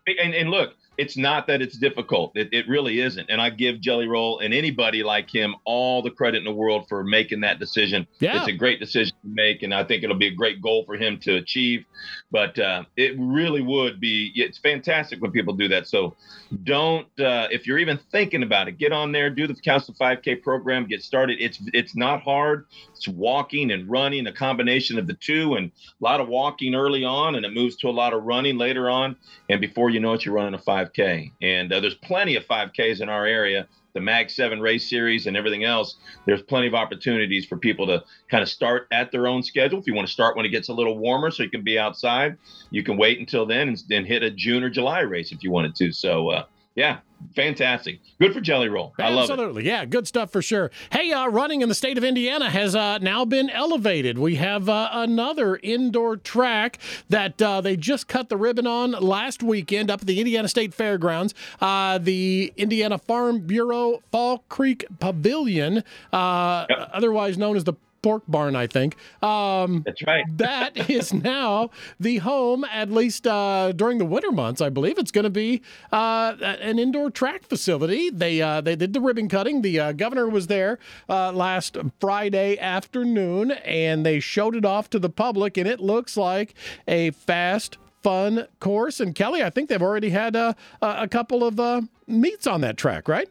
and, 0.07 0.35
and 0.35 0.51
look, 0.51 0.75
it's 1.01 1.17
not 1.17 1.47
that 1.47 1.63
it's 1.63 1.79
difficult. 1.79 2.37
It, 2.37 2.51
it 2.53 2.69
really 2.69 3.01
isn't. 3.01 3.31
And 3.31 3.41
I 3.41 3.49
give 3.49 3.81
Jelly 3.81 4.07
Roll 4.07 4.41
and 4.41 4.53
anybody 4.53 5.03
like 5.03 5.35
him 5.35 5.55
all 5.65 6.03
the 6.03 6.11
credit 6.11 6.37
in 6.37 6.45
the 6.45 6.53
world 6.53 6.91
for 6.91 7.03
making 7.03 7.41
that 7.41 7.59
decision. 7.59 8.07
Yeah. 8.19 8.37
It's 8.39 8.49
a 8.49 8.53
great 8.53 8.81
decision 8.81 9.17
to 9.23 9.29
make, 9.29 9.63
and 9.63 9.73
I 9.73 9.83
think 9.83 10.05
it'll 10.05 10.19
be 10.19 10.27
a 10.27 10.35
great 10.35 10.61
goal 10.61 10.85
for 10.85 10.97
him 10.97 11.19
to 11.21 11.37
achieve. 11.37 11.87
But 12.31 12.59
uh, 12.59 12.85
it 12.99 13.15
really 13.19 13.63
would 13.63 13.99
be, 13.99 14.31
it's 14.35 14.59
fantastic 14.59 15.23
when 15.23 15.31
people 15.31 15.55
do 15.55 15.69
that. 15.69 15.89
So 15.89 16.17
don't, 16.65 17.07
uh, 17.19 17.49
if 17.51 17.67
you're 17.67 17.79
even 17.79 17.99
thinking 18.13 18.43
about 18.43 18.69
it, 18.69 18.77
get 18.77 18.93
on 18.93 19.11
there, 19.11 19.31
do 19.31 19.47
the 19.47 19.55
Couch 19.55 19.87
to 19.87 19.93
5K 19.93 20.43
program, 20.43 20.87
get 20.87 21.03
started. 21.03 21.39
It's 21.41 21.61
it's 21.73 21.97
not 21.97 22.23
hard. 22.23 22.67
It's 22.95 23.09
walking 23.09 23.71
and 23.71 23.89
running, 23.89 24.27
a 24.27 24.33
combination 24.33 24.99
of 24.99 25.07
the 25.07 25.15
two, 25.15 25.55
and 25.55 25.71
a 25.71 26.05
lot 26.05 26.21
of 26.21 26.29
walking 26.29 26.75
early 26.75 27.05
on, 27.05 27.37
and 27.37 27.47
it 27.47 27.55
moves 27.55 27.77
to 27.77 27.89
a 27.89 27.91
lot 27.91 28.13
of 28.13 28.25
running 28.25 28.59
later 28.59 28.91
on. 28.91 29.17
And 29.49 29.61
before 29.61 29.91
you 29.91 30.01
know 30.01 30.13
it, 30.15 30.25
you're 30.25 30.35
running 30.35 30.55
a 30.55 30.59
5 30.59 30.90
5K. 30.97 31.33
And 31.43 31.73
uh, 31.73 31.81
there's 31.81 31.95
plenty 31.95 32.37
of 32.37 32.45
5Ks 32.47 33.01
in 33.01 33.09
our 33.09 33.27
area, 33.27 33.67
the 33.95 34.01
Mag 34.01 34.31
7 34.31 34.61
race 34.61 34.89
series 34.89 35.27
and 35.27 35.37
everything 35.37 35.65
else. 35.65 35.97
There's 36.27 36.43
plenty 36.43 36.69
of 36.69 36.75
opportunities 36.75 37.47
for 37.47 37.57
people 37.57 37.87
to 37.89 38.05
kind 38.31 38.43
of 38.43 38.49
start 38.49 38.87
at 38.93 39.13
their 39.13 39.27
own 39.27 39.43
schedule. 39.43 39.79
If 39.79 39.87
you 39.87 39.95
want 39.95 40.09
to 40.09 40.13
start 40.13 40.37
when 40.37 40.47
it 40.47 40.51
gets 40.51 40.69
a 40.69 40.73
little 40.73 40.99
warmer 40.99 41.31
so 41.31 41.43
you 41.43 41.51
can 41.51 41.63
be 41.63 41.79
outside, 41.79 42.37
you 42.71 42.83
can 42.83 42.97
wait 42.97 43.19
until 43.19 43.47
then 43.47 43.69
and 43.69 43.83
then 43.89 44.05
hit 44.05 44.23
a 44.23 44.31
June 44.31 44.63
or 44.63 44.71
July 44.71 45.01
race 45.01 45.33
if 45.33 45.43
you 45.43 45.51
wanted 45.51 45.75
to. 45.77 45.93
So, 45.93 46.31
uh, 46.31 46.45
yeah, 46.77 46.99
fantastic. 47.35 48.01
Good 48.21 48.33
for 48.33 48.41
Jelly 48.41 48.69
Roll. 48.69 48.95
I 48.99 49.11
love 49.11 49.31
Absolutely. 49.31 49.67
Yeah, 49.67 49.85
good 49.85 50.07
stuff 50.07 50.31
for 50.31 50.43
sure. 50.43 50.71
Hey, 50.91 51.13
uh, 51.13 51.29
running 51.29 51.61
in 51.63 51.69
the 51.69 51.75
state 51.75 51.99
of 51.99 52.05
Indiana 52.05 52.51
has 52.51 52.75
uh, 52.75 52.99
now 52.99 53.25
been 53.25 53.51
elevated. 53.51 54.19
We 54.19 54.37
have 54.37 54.69
uh, 54.69 54.91
another 54.93 55.57
indoor 55.63 56.17
track 56.17 56.79
that 57.09 57.41
uh, 57.41 57.61
they 57.61 57.77
just 57.77 58.09
cut 58.09 58.29
the 58.29 58.37
ribbon 58.37 58.67
on 58.67 58.93
last 58.93 59.43
weekend 59.43 59.91
up 59.91 60.03
at 60.03 60.07
the 60.07 60.19
Indiana 60.19 60.49
State 60.49 60.75
Fairgrounds. 60.75 61.35
Uh, 61.61 61.99
the 61.99 62.53
Indiana 62.57 62.99
Farm 62.99 63.41
Bureau 63.41 64.03
Fall 64.11 64.45
Creek 64.49 64.85
Pavilion, 64.99 65.85
uh, 66.13 66.67
yep. 66.69 66.91
otherwise 66.93 67.39
known 67.39 67.57
as 67.57 67.65
the 67.65 67.75
pork 68.03 68.23
barn, 68.29 68.57
I 68.57 68.67
think. 68.67 68.97
Um, 69.23 69.83
That's 69.85 70.03
right. 70.07 70.25
that 70.39 70.91
is 70.91 71.13
now 71.13 71.71
the 71.99 72.19
home, 72.19 72.65
at 72.65 72.91
least 72.91 73.27
uh, 73.27 73.73
during 73.73 73.99
the 73.99 74.05
winter 74.05 74.33
months. 74.33 74.61
I 74.61 74.69
believe 74.69 74.99
it's 74.99 75.11
going 75.11 75.25
to 75.25 75.31
be 75.31 75.63
uh, 75.93 76.37
an 76.41 76.79
indoor 76.79 77.11
track 77.11 77.45
facility. 77.45 78.11
They 78.11 78.41
uh, 78.41 78.61
they 78.61 78.77
did 78.77 78.93
the 78.93 79.01
ribbon 79.01 79.29
cutting. 79.29 79.63
The 79.63 79.81
uh, 79.81 79.93
governor 79.93 80.29
was 80.29 80.47
there 80.47 80.79
uh, 81.09 81.33
last 81.33 81.77
Friday 82.01 82.59
afternoon, 82.59 83.53
and 83.53 84.05
they 84.05 84.21
showed 84.21 84.57
it 84.57 84.65
off 84.65 84.91
to 84.91 84.99
the 84.99 85.11
public, 85.11 85.57
and 85.57 85.69
it 85.69 85.81
looks 85.81 86.17
like 86.17 86.55
a 86.87 87.11
fast. 87.11 87.79
Fun 88.03 88.47
course, 88.61 88.99
and 88.99 89.15
Kelly, 89.15 89.43
I 89.43 89.51
think 89.51 89.69
they've 89.69 89.83
already 89.83 90.09
had 90.09 90.35
uh, 90.35 90.55
a 90.81 91.07
couple 91.07 91.45
of 91.45 91.87
meets 92.07 92.47
on 92.47 92.63
that 92.63 92.79
track, 92.79 93.09
right? 93.09 93.29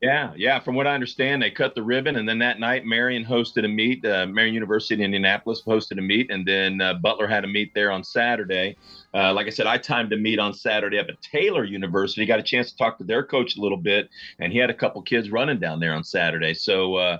Yeah, 0.00 0.32
yeah. 0.36 0.60
From 0.60 0.76
what 0.76 0.86
I 0.86 0.94
understand, 0.94 1.42
they 1.42 1.50
cut 1.50 1.74
the 1.74 1.82
ribbon, 1.82 2.14
and 2.14 2.28
then 2.28 2.38
that 2.38 2.60
night, 2.60 2.84
Marian 2.84 3.24
hosted 3.24 3.64
a 3.64 3.68
meet. 3.68 4.04
Uh, 4.04 4.26
Marian 4.26 4.54
University 4.54 4.94
in 4.94 5.00
Indianapolis 5.00 5.62
hosted 5.66 5.98
a 5.98 6.02
meet, 6.02 6.30
and 6.30 6.46
then 6.46 6.80
uh, 6.80 6.94
Butler 6.94 7.26
had 7.26 7.42
a 7.42 7.48
meet 7.48 7.74
there 7.74 7.90
on 7.90 8.04
Saturday. 8.04 8.76
Uh, 9.12 9.32
like 9.34 9.48
I 9.48 9.50
said, 9.50 9.66
I 9.66 9.76
timed 9.76 10.12
a 10.12 10.16
meet 10.16 10.38
on 10.38 10.54
Saturday 10.54 11.00
up 11.00 11.08
at 11.08 11.20
Taylor 11.20 11.64
University. 11.64 12.24
Got 12.26 12.38
a 12.38 12.44
chance 12.44 12.70
to 12.70 12.76
talk 12.76 12.98
to 12.98 13.04
their 13.04 13.24
coach 13.24 13.56
a 13.56 13.60
little 13.60 13.76
bit, 13.76 14.08
and 14.38 14.52
he 14.52 14.58
had 14.60 14.70
a 14.70 14.74
couple 14.74 15.02
kids 15.02 15.32
running 15.32 15.58
down 15.58 15.80
there 15.80 15.94
on 15.94 16.04
Saturday. 16.04 16.54
So, 16.54 16.94
uh, 16.94 17.18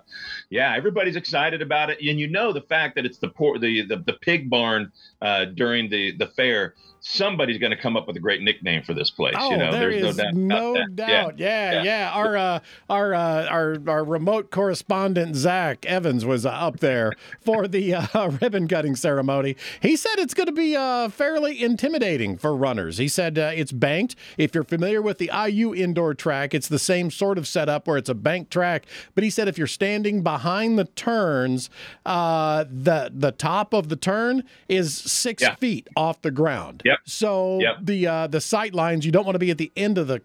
yeah, 0.48 0.72
everybody's 0.76 1.16
excited 1.16 1.60
about 1.60 1.90
it, 1.90 1.98
and 2.00 2.20
you 2.20 2.28
know 2.28 2.52
the 2.52 2.60
fact 2.60 2.94
that 2.94 3.04
it's 3.04 3.18
the 3.18 3.28
poor, 3.28 3.58
the, 3.58 3.86
the 3.86 3.96
the 3.96 4.12
pig 4.12 4.48
barn 4.48 4.92
uh, 5.20 5.46
during 5.46 5.90
the 5.90 6.16
the 6.16 6.28
fair 6.28 6.74
somebody's 7.00 7.58
going 7.58 7.70
to 7.70 7.76
come 7.76 7.96
up 7.96 8.06
with 8.06 8.16
a 8.16 8.20
great 8.20 8.42
nickname 8.42 8.82
for 8.82 8.94
this 8.94 9.10
place. 9.10 9.34
Oh, 9.38 9.50
you 9.50 9.56
know, 9.56 9.70
there 9.70 9.90
there's 9.90 10.16
is 10.16 10.16
no 10.16 10.24
doubt. 10.24 10.34
No 10.34 10.86
doubt. 10.94 11.38
Yeah, 11.38 11.72
yeah. 11.72 11.72
yeah. 11.72 11.82
yeah. 11.82 12.10
Our 12.12 12.36
uh, 12.36 12.60
our 12.90 13.14
uh, 13.14 13.46
our 13.46 13.78
our 13.86 14.04
remote 14.04 14.50
correspondent 14.50 15.36
Zach 15.36 15.84
Evans 15.86 16.24
was 16.24 16.44
uh, 16.46 16.50
up 16.50 16.80
there 16.80 17.12
for 17.40 17.68
the 17.68 17.94
uh, 17.94 18.28
ribbon 18.40 18.68
cutting 18.68 18.96
ceremony. 18.96 19.56
He 19.80 19.96
said 19.96 20.18
it's 20.18 20.34
going 20.34 20.46
to 20.46 20.52
be 20.52 20.76
uh, 20.76 21.08
fairly 21.08 21.62
intimidating 21.62 22.36
for 22.36 22.54
runners. 22.56 22.98
He 22.98 23.08
said 23.08 23.38
uh, 23.38 23.52
it's 23.54 23.72
banked. 23.72 24.16
If 24.36 24.54
you're 24.54 24.64
familiar 24.64 25.02
with 25.02 25.18
the 25.18 25.30
IU 25.32 25.74
indoor 25.74 26.14
track, 26.14 26.54
it's 26.54 26.68
the 26.68 26.78
same 26.78 27.10
sort 27.10 27.38
of 27.38 27.46
setup 27.46 27.86
where 27.86 27.96
it's 27.96 28.08
a 28.08 28.14
banked 28.14 28.50
track. 28.50 28.86
But 29.14 29.24
he 29.24 29.30
said 29.30 29.48
if 29.48 29.58
you're 29.58 29.66
standing 29.66 30.22
behind 30.22 30.78
the 30.78 30.84
turns, 30.84 31.70
the 32.04 33.10
the 33.14 33.32
top 33.32 33.72
of 33.72 33.88
the 33.88 33.96
turn 33.96 34.44
is 34.68 34.94
six 34.94 35.42
yeah. 35.42 35.54
feet 35.56 35.88
off 35.96 36.22
the 36.22 36.30
ground. 36.30 36.82
Yep. 36.88 36.98
So 37.04 37.60
yep. 37.60 37.76
the 37.82 38.06
uh, 38.06 38.26
the 38.26 38.40
sight 38.40 38.74
lines, 38.74 39.04
you 39.04 39.12
don't 39.12 39.24
want 39.24 39.34
to 39.34 39.40
be 39.40 39.50
at 39.50 39.58
the 39.58 39.70
end 39.76 39.98
of 39.98 40.06
the 40.06 40.22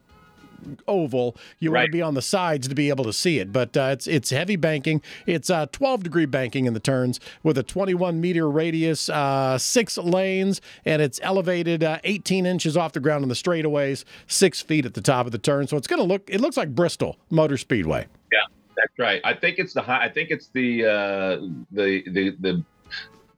oval. 0.87 1.35
You 1.59 1.71
right. 1.71 1.81
want 1.81 1.87
to 1.87 1.91
be 1.91 2.01
on 2.01 2.13
the 2.13 2.21
sides 2.21 2.67
to 2.67 2.75
be 2.75 2.89
able 2.89 3.03
to 3.05 3.13
see 3.13 3.39
it. 3.39 3.51
But 3.51 3.75
uh, 3.75 3.89
it's 3.91 4.07
it's 4.07 4.29
heavy 4.29 4.55
banking. 4.55 5.01
It's 5.25 5.49
uh, 5.49 5.67
12 5.71 6.03
degree 6.03 6.25
banking 6.25 6.65
in 6.65 6.73
the 6.73 6.79
turns 6.79 7.19
with 7.43 7.57
a 7.57 7.63
21 7.63 8.19
meter 8.19 8.49
radius, 8.49 9.09
uh, 9.09 9.57
six 9.57 9.97
lanes, 9.97 10.61
and 10.85 11.01
it's 11.01 11.19
elevated 11.23 11.83
uh, 11.83 11.99
18 12.03 12.45
inches 12.45 12.77
off 12.77 12.93
the 12.93 12.99
ground 12.99 13.23
on 13.23 13.29
the 13.29 13.35
straightaways, 13.35 14.03
six 14.27 14.61
feet 14.61 14.85
at 14.85 14.93
the 14.93 15.01
top 15.01 15.25
of 15.25 15.31
the 15.31 15.37
turn. 15.37 15.67
So 15.67 15.77
it's 15.77 15.87
going 15.87 16.01
to 16.01 16.07
look. 16.07 16.29
It 16.29 16.41
looks 16.41 16.57
like 16.57 16.73
Bristol 16.73 17.17
Motor 17.29 17.57
Speedway. 17.57 18.07
Yeah, 18.31 18.39
that's 18.75 18.97
right. 18.97 19.21
I 19.23 19.33
think 19.33 19.59
it's 19.59 19.73
the 19.73 19.81
high. 19.81 20.05
I 20.05 20.09
think 20.09 20.29
it's 20.31 20.47
the 20.47 20.85
uh, 20.85 21.47
the 21.71 22.03
the 22.07 22.35
the 22.39 22.63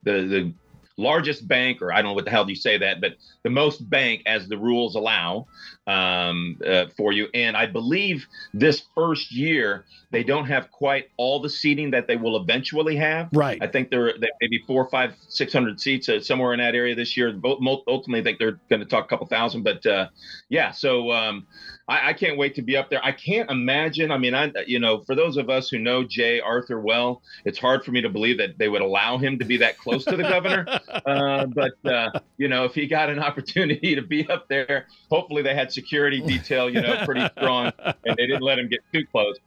the 0.04 0.22
the 0.28 0.54
largest 0.98 1.48
bank, 1.48 1.82
or 1.82 1.92
I 1.92 1.98
don't 1.98 2.12
know 2.12 2.14
what 2.14 2.26
the 2.26 2.32
hell 2.32 2.46
do 2.46 2.52
you 2.52 2.58
say 2.58 2.78
that, 2.78 3.02
but 3.02 3.16
the 3.44 3.50
most 3.50 3.90
bank 3.90 4.22
as 4.26 4.48
the 4.48 4.58
rules 4.58 4.96
allow 4.96 5.48
um, 5.88 6.60
uh, 6.66 6.86
for 6.98 7.12
you. 7.12 7.28
And 7.34 7.56
I 7.56 7.66
believe 7.66 8.28
this 8.54 8.84
first 8.96 9.32
year 9.32 9.86
they 10.12 10.24
don't 10.24 10.46
have 10.46 10.72
quite 10.72 11.10
all 11.18 11.42
the 11.42 11.50
seating 11.50 11.92
that 11.92 12.08
they 12.08 12.16
will 12.16 12.38
eventually 12.38 12.96
have. 12.96 13.30
Right. 13.34 13.62
I 13.62 13.68
think 13.68 13.90
they're, 13.90 14.14
they 14.18 14.30
maybe 14.40 14.64
four, 14.66 14.90
five, 14.90 15.14
six 15.28 15.52
hundred 15.52 15.82
seats 15.82 16.08
uh, 16.08 16.22
somewhere 16.22 16.54
in 16.54 16.60
that 16.60 16.74
area 16.74 16.96
this 16.96 17.18
year. 17.18 17.38
Ultimately, 17.44 18.22
I 18.22 18.24
think 18.24 18.40
they're 18.40 18.60
going 18.70 18.80
to 18.80 18.86
talk 18.86 19.06
a 19.06 19.08
couple 19.08 19.28
thousand. 19.28 19.64
But 19.64 19.86
uh, 19.86 20.08
yeah, 20.48 20.72
so 20.72 21.12
um, 21.12 21.48
I, 21.88 22.10
I, 22.10 22.14
can't 22.14 22.38
wait 22.38 22.56
to 22.56 22.62
be 22.62 22.78
up 22.78 22.90
there. 22.90 23.04
I 23.04 23.12
can't 23.12 23.50
imagine. 23.52 24.12
I 24.12 24.18
mean, 24.18 24.34
I 24.34 24.52
you 24.66 24.80
know, 24.80 25.04
for 25.04 25.16
those 25.16 25.38
of 25.38 25.50
us 25.50 25.70
who 25.70 25.80
know 25.80 26.04
Jay 26.04 26.40
Arthur 26.40 26.80
well, 26.80 27.22
it's 27.44 27.60
hard 27.60 27.84
for 27.84 27.92
me 27.92 28.02
to 28.02 28.10
believe 28.10 28.38
that 28.38 28.58
they 28.58 28.70
would 28.70 28.82
allow 28.82 29.18
him 29.18 29.38
to 29.40 29.46
be 29.46 29.58
that 29.58 29.78
close 29.78 30.06
to 30.06 30.16
the 30.16 30.24
governor. 30.24 30.66
Uh, 31.06 31.46
but 31.46 31.74
uh, 31.86 32.10
you 32.38 32.48
know, 32.48 32.66
if 32.66 32.74
he 32.74 32.88
got 32.88 33.10
an 33.10 33.20
opportunity 33.30 33.96
to 33.96 34.02
be 34.02 34.28
up 34.30 34.48
there, 34.48 34.88
hopefully 35.10 35.42
they 35.42 35.56
had 35.56 35.72
security 35.72 36.22
detail, 36.22 36.70
you 36.70 36.82
know, 36.82 37.04
pretty 37.06 37.28
strong, 37.38 37.72
and 37.80 38.18
they 38.18 38.28
didn't 38.28 38.42
let 38.42 38.60
him 38.60 38.68
get 38.68 38.80
too 38.94 39.06
close. 39.12 39.38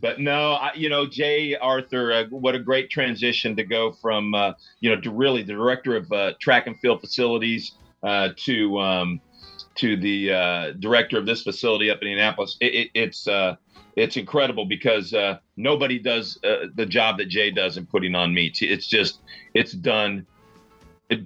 But 0.00 0.20
no, 0.20 0.52
I, 0.52 0.72
you 0.74 0.88
know, 0.88 1.06
Jay 1.06 1.56
Arthur, 1.56 2.12
uh, 2.12 2.24
what 2.30 2.54
a 2.54 2.58
great 2.58 2.90
transition 2.90 3.56
to 3.56 3.64
go 3.64 3.92
from 3.92 4.34
uh, 4.34 4.52
you 4.80 4.94
know 4.94 5.00
to 5.00 5.10
really 5.10 5.42
the 5.42 5.52
director 5.52 5.96
of 5.96 6.10
uh, 6.12 6.32
track 6.40 6.66
and 6.66 6.78
field 6.80 7.00
facilities 7.00 7.72
uh, 8.02 8.30
to 8.44 8.78
um, 8.78 9.20
to 9.76 9.96
the 9.96 10.74
director 10.78 11.18
of 11.18 11.26
this 11.26 11.42
facility 11.42 11.90
up 11.90 11.98
in 12.00 12.08
Indianapolis. 12.08 12.56
It, 12.60 12.74
it, 12.74 12.90
it's 12.94 13.28
it's 13.96 14.18
incredible 14.18 14.66
because 14.66 15.14
uh, 15.14 15.38
nobody 15.56 15.98
does 15.98 16.38
uh, 16.44 16.66
the 16.74 16.84
job 16.84 17.16
that 17.18 17.28
Jay 17.28 17.50
does 17.50 17.78
in 17.78 17.86
putting 17.86 18.14
on 18.14 18.32
meets. 18.32 18.60
It's 18.60 18.86
just 18.86 19.20
it's 19.54 19.72
done 19.72 20.26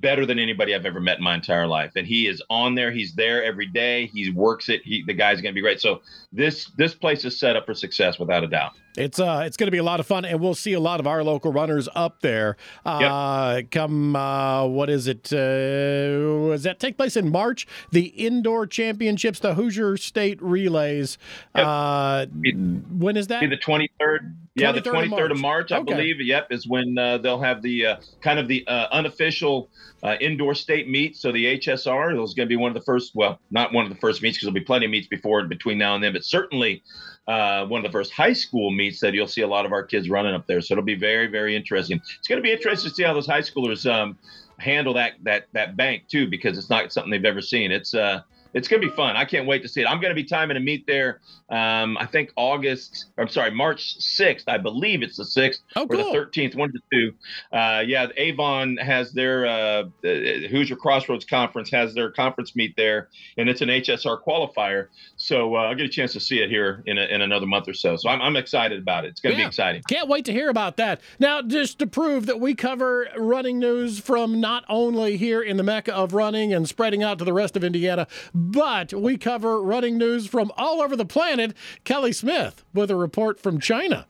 better 0.01 0.27
than 0.27 0.39
anybody 0.39 0.75
I've 0.75 0.87
ever 0.87 1.01
met 1.01 1.19
in 1.19 1.25
my 1.25 1.35
entire 1.35 1.67
life. 1.67 1.93
And 1.97 2.07
he 2.07 2.27
is 2.27 2.43
on 2.51 2.75
there. 2.75 2.91
He's 2.91 3.15
there 3.15 3.43
every 3.43 3.67
day. 3.67 4.07
He 4.07 4.31
works 4.31 4.69
it. 4.69 4.83
He, 4.85 5.03
the 5.07 5.15
guy's 5.15 5.41
going 5.41 5.53
to 5.53 5.55
be 5.55 5.63
great. 5.63 5.81
So 5.81 6.03
this 6.33 6.71
this 6.77 6.95
place 6.95 7.25
is 7.25 7.39
set 7.39 7.57
up 7.57 7.67
for 7.67 7.75
success 7.75 8.19
without 8.19 8.45
a 8.45 8.47
doubt. 8.47 8.73
It's 8.97 9.21
uh, 9.21 9.45
it's 9.47 9.57
going 9.57 9.69
to 9.69 9.73
be 9.73 9.79
a 9.79 9.85
lot 9.85 10.01
of 10.01 10.07
fun, 10.07 10.25
and 10.25 10.41
we'll 10.41 10.55
see 10.55 10.73
a 10.73 10.81
lot 10.81 10.99
of 11.01 11.07
our 11.07 11.23
local 11.23 11.53
runners 11.53 11.89
up 11.95 12.21
there. 12.21 12.57
Uh, 12.85 13.57
yep. 13.59 13.71
Come, 13.71 14.17
uh, 14.17 14.67
what 14.67 14.91
is 14.91 15.07
it? 15.07 15.33
Uh, 15.33 16.51
does 16.51 16.65
that 16.65 16.81
take 16.81 16.97
place 16.97 17.17
in 17.17 17.31
March? 17.31 17.69
The 17.93 18.07
indoor 18.07 18.67
championships, 18.67 19.39
the 19.39 19.55
Hoosier 19.55 19.97
State 19.97 20.43
Relays. 20.43 21.19
Yep. 21.55 21.67
Uh, 21.67 22.27
when 22.27 23.17
is 23.17 23.29
that? 23.29 23.49
The 23.49 23.57
twenty 23.57 23.91
third. 24.01 24.37
Yeah, 24.57 24.73
the 24.73 24.81
twenty 24.81 25.09
third 25.09 25.31
of 25.31 25.39
March, 25.39 25.71
I 25.71 25.79
okay. 25.79 25.93
believe. 25.95 26.21
Yep, 26.21 26.49
is 26.51 26.67
when 26.67 26.99
uh, 26.99 27.19
they'll 27.19 27.41
have 27.41 27.63
the 27.63 27.87
uh, 27.87 27.97
kind 28.21 28.39
of 28.39 28.49
the 28.49 28.67
uh, 28.67 28.89
unofficial 28.91 29.71
uh, 30.03 30.17
indoor 30.21 30.55
state 30.55 30.89
meet. 30.89 31.17
So 31.17 31.31
the 31.31 31.59
HSR 31.59 32.23
is 32.23 32.35
going 32.35 32.49
to 32.49 32.49
be 32.49 32.57
one 32.57 32.71
of 32.71 32.75
the 32.75 32.85
first. 32.85 33.13
Well, 33.15 33.39
not 33.51 33.73
one 33.73 33.85
of 33.85 33.93
the 33.93 33.99
first 33.99 34.23
meets 34.23 34.37
because 34.37 34.47
there'll 34.47 34.55
be 34.55 34.65
plenty 34.65 34.87
of 34.87 34.91
meets 34.91 35.07
before 35.07 35.39
and 35.39 35.49
between 35.49 35.79
now 35.79 35.95
and 35.95 36.03
then, 36.03 36.13
but 36.13 36.25
certainly 36.25 36.83
uh, 37.29 37.65
one 37.67 37.79
of 37.79 37.85
the 37.85 37.93
first 37.93 38.13
high 38.13 38.33
school 38.33 38.73
meets 38.73 38.99
that 39.01 39.15
you'll 39.15 39.29
see 39.29 39.43
a 39.43 39.47
lot 39.49 39.67
of 39.67 39.73
our 39.73 39.85
kids 39.85 40.11
running 40.11 40.35
up 40.35 40.49
there. 40.49 40.61
So 40.61 40.75
it'll 40.75 40.85
be 40.85 40.97
very, 40.97 41.29
very 41.29 41.55
interesting. 41.55 42.01
It's 42.19 42.27
going 42.27 42.39
to 42.39 42.43
be 42.43 42.53
interesting 42.53 42.91
to 42.91 42.95
see 42.95 43.05
how 43.05 43.15
those 43.15 43.27
high 43.27 43.43
schoolers 43.43 43.91
um, 43.91 44.19
handle 44.59 44.95
that 44.95 45.13
that 45.23 45.47
that 45.53 45.77
bank 45.77 46.09
too, 46.09 46.29
because 46.29 46.59
it's 46.59 46.71
not 46.71 46.93
something 46.93 47.11
they've 47.11 47.25
ever 47.25 47.41
seen. 47.41 47.71
It's 47.71 47.95
uh, 47.95 48.23
it's 48.55 48.69
going 48.69 48.83
to 48.83 48.89
be 48.89 48.95
fun. 48.95 49.17
I 49.17 49.25
can't 49.25 49.47
wait 49.47 49.63
to 49.63 49.69
see 49.69 49.83
it. 49.83 49.87
I'm 49.87 50.01
going 50.01 50.11
to 50.11 50.21
be 50.21 50.25
timing 50.25 50.57
a 50.57 50.61
meet 50.61 50.87
there. 50.87 51.21
Um, 51.51 51.97
I 51.99 52.07
think 52.07 52.33
August, 52.37 53.07
I'm 53.19 53.29
sorry, 53.29 53.51
March 53.51 53.99
6th. 53.99 54.45
I 54.47 54.59
believe 54.59 55.03
it's 55.03 55.17
the 55.17 55.25
6th 55.25 55.59
oh, 55.77 55.83
or 55.83 55.89
cool. 55.89 56.13
the 56.13 56.19
13th, 56.19 56.55
one 56.57 56.73
to 56.73 56.79
two. 56.93 57.13
Uh, 57.53 57.83
yeah, 57.87 58.07
Avon 58.17 58.77
has 58.77 59.13
their 59.13 59.47
uh, 59.47 59.85
Hoosier 60.03 60.77
Crossroads 60.77 61.25
Conference 61.25 61.71
has 61.71 61.95
their 61.95 62.11
conference 62.11 62.57
meet 62.57 62.77
there, 62.77 63.09
and 63.37 63.49
it's 63.49 63.61
an 63.61 63.69
HSR 63.69 64.23
qualifier. 64.25 64.89
So 65.17 65.57
uh, 65.57 65.61
I'll 65.61 65.75
get 65.75 65.87
a 65.87 65.91
chance 65.91 66.13
to 66.15 66.21
see 66.21 66.41
it 66.41 66.51
here 66.51 66.83
in, 66.87 66.99
a, 66.99 67.03
in 67.03 67.23
another 67.23 67.47
month 67.47 67.69
or 67.69 67.75
so. 67.75 67.97
So 67.97 68.09
I'm, 68.09 68.21
I'm 68.21 68.37
excited 68.37 68.81
about 68.81 69.05
it. 69.05 69.09
It's 69.09 69.21
going 69.21 69.35
to 69.35 69.39
yeah. 69.39 69.47
be 69.47 69.49
exciting. 69.49 69.83
Can't 69.89 70.09
wait 70.09 70.25
to 70.27 70.33
hear 70.33 70.49
about 70.49 70.77
that. 70.77 71.01
Now, 71.19 71.43
just 71.43 71.79
to 71.81 71.87
prove 71.87 72.27
that 72.27 72.41
we 72.41 72.55
cover 72.55 73.09
running 73.17 73.59
news 73.59 74.01
from 74.01 74.41
not 74.41 74.65
only 74.69 75.17
here 75.17 75.43
in 75.43 75.57
the 75.57 75.63
Mecca 75.63 75.95
of 75.95 76.15
running 76.15 76.53
and 76.53 76.69
spreading 76.69 77.03
out 77.03 77.19
to 77.19 77.25
the 77.25 77.33
rest 77.33 77.57
of 77.57 77.65
Indiana, 77.65 78.07
but 78.41 78.95
we 78.95 79.19
cover 79.19 79.63
running 79.63 79.99
news 79.99 80.27
from 80.27 80.51
all 80.57 80.81
over 80.81 80.97
the 80.97 81.05
planet. 81.05 81.55
Kelly 81.85 82.13
Smith 82.13 82.65
with 82.73 82.91
a 82.91 82.97
report 82.97 83.39
from 83.39 83.61
China. 83.61 84.07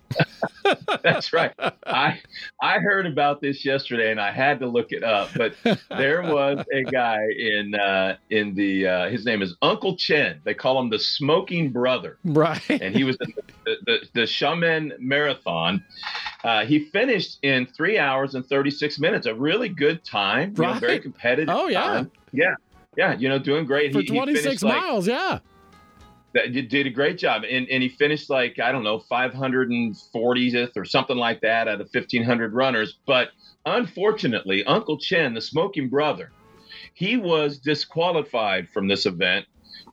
That's 1.02 1.32
right. 1.32 1.52
I 1.86 2.20
I 2.62 2.78
heard 2.78 3.06
about 3.06 3.40
this 3.40 3.64
yesterday 3.64 4.10
and 4.10 4.20
I 4.20 4.30
had 4.30 4.60
to 4.60 4.66
look 4.66 4.92
it 4.92 5.02
up. 5.02 5.30
But 5.36 5.54
there 5.90 6.22
was 6.22 6.64
a 6.72 6.82
guy 6.84 7.20
in 7.38 7.74
uh, 7.74 8.16
in 8.30 8.54
the 8.54 8.86
uh, 8.86 9.10
his 9.10 9.24
name 9.24 9.42
is 9.42 9.56
Uncle 9.62 9.96
Chen. 9.96 10.40
They 10.44 10.54
call 10.54 10.80
him 10.80 10.90
the 10.90 10.98
Smoking 10.98 11.70
Brother. 11.70 12.18
Right. 12.24 12.62
And 12.68 12.94
he 12.94 13.04
was 13.04 13.16
in 13.20 13.32
the 13.64 13.76
the, 13.86 13.98
the 14.14 14.22
Xiamen 14.22 14.98
Marathon. 14.98 15.84
Uh, 16.44 16.64
he 16.64 16.86
finished 16.90 17.38
in 17.42 17.66
three 17.66 17.98
hours 17.98 18.34
and 18.34 18.46
36 18.46 18.98
minutes, 18.98 19.26
a 19.26 19.34
really 19.34 19.68
good 19.68 20.04
time. 20.04 20.54
Right. 20.54 20.74
Know, 20.74 20.80
very 20.80 21.00
competitive. 21.00 21.54
Oh 21.54 21.68
yeah. 21.68 21.80
Time. 21.80 22.10
Yeah. 22.32 22.54
Yeah, 22.96 23.16
you 23.16 23.28
know, 23.28 23.38
doing 23.38 23.66
great. 23.66 23.92
For 23.92 24.00
he, 24.00 24.06
26 24.06 24.62
he 24.62 24.66
miles, 24.66 25.06
like, 25.06 25.16
yeah. 25.16 25.38
That 26.34 26.50
you 26.50 26.62
did 26.62 26.86
a 26.86 26.90
great 26.90 27.18
job, 27.18 27.42
and 27.48 27.68
and 27.68 27.82
he 27.82 27.88
finished 27.88 28.30
like 28.30 28.58
I 28.60 28.72
don't 28.72 28.84
know 28.84 29.00
540th 29.10 30.76
or 30.76 30.84
something 30.84 31.16
like 31.16 31.40
that 31.40 31.68
out 31.68 31.80
of 31.80 31.88
1,500 31.92 32.52
runners. 32.52 32.98
But 33.06 33.30
unfortunately, 33.66 34.64
Uncle 34.64 34.98
Chen, 34.98 35.34
the 35.34 35.40
smoking 35.40 35.88
brother, 35.88 36.30
he 36.94 37.16
was 37.16 37.58
disqualified 37.58 38.68
from 38.68 38.86
this 38.86 39.06
event 39.06 39.46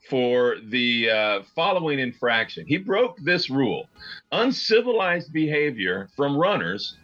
for 0.08 0.56
the 0.68 1.10
uh, 1.10 1.42
following 1.54 1.98
infraction. 1.98 2.66
He 2.66 2.78
broke 2.78 3.18
this 3.18 3.50
rule: 3.50 3.88
uncivilized 4.30 5.32
behavior 5.32 6.08
from 6.16 6.36
runners 6.36 6.96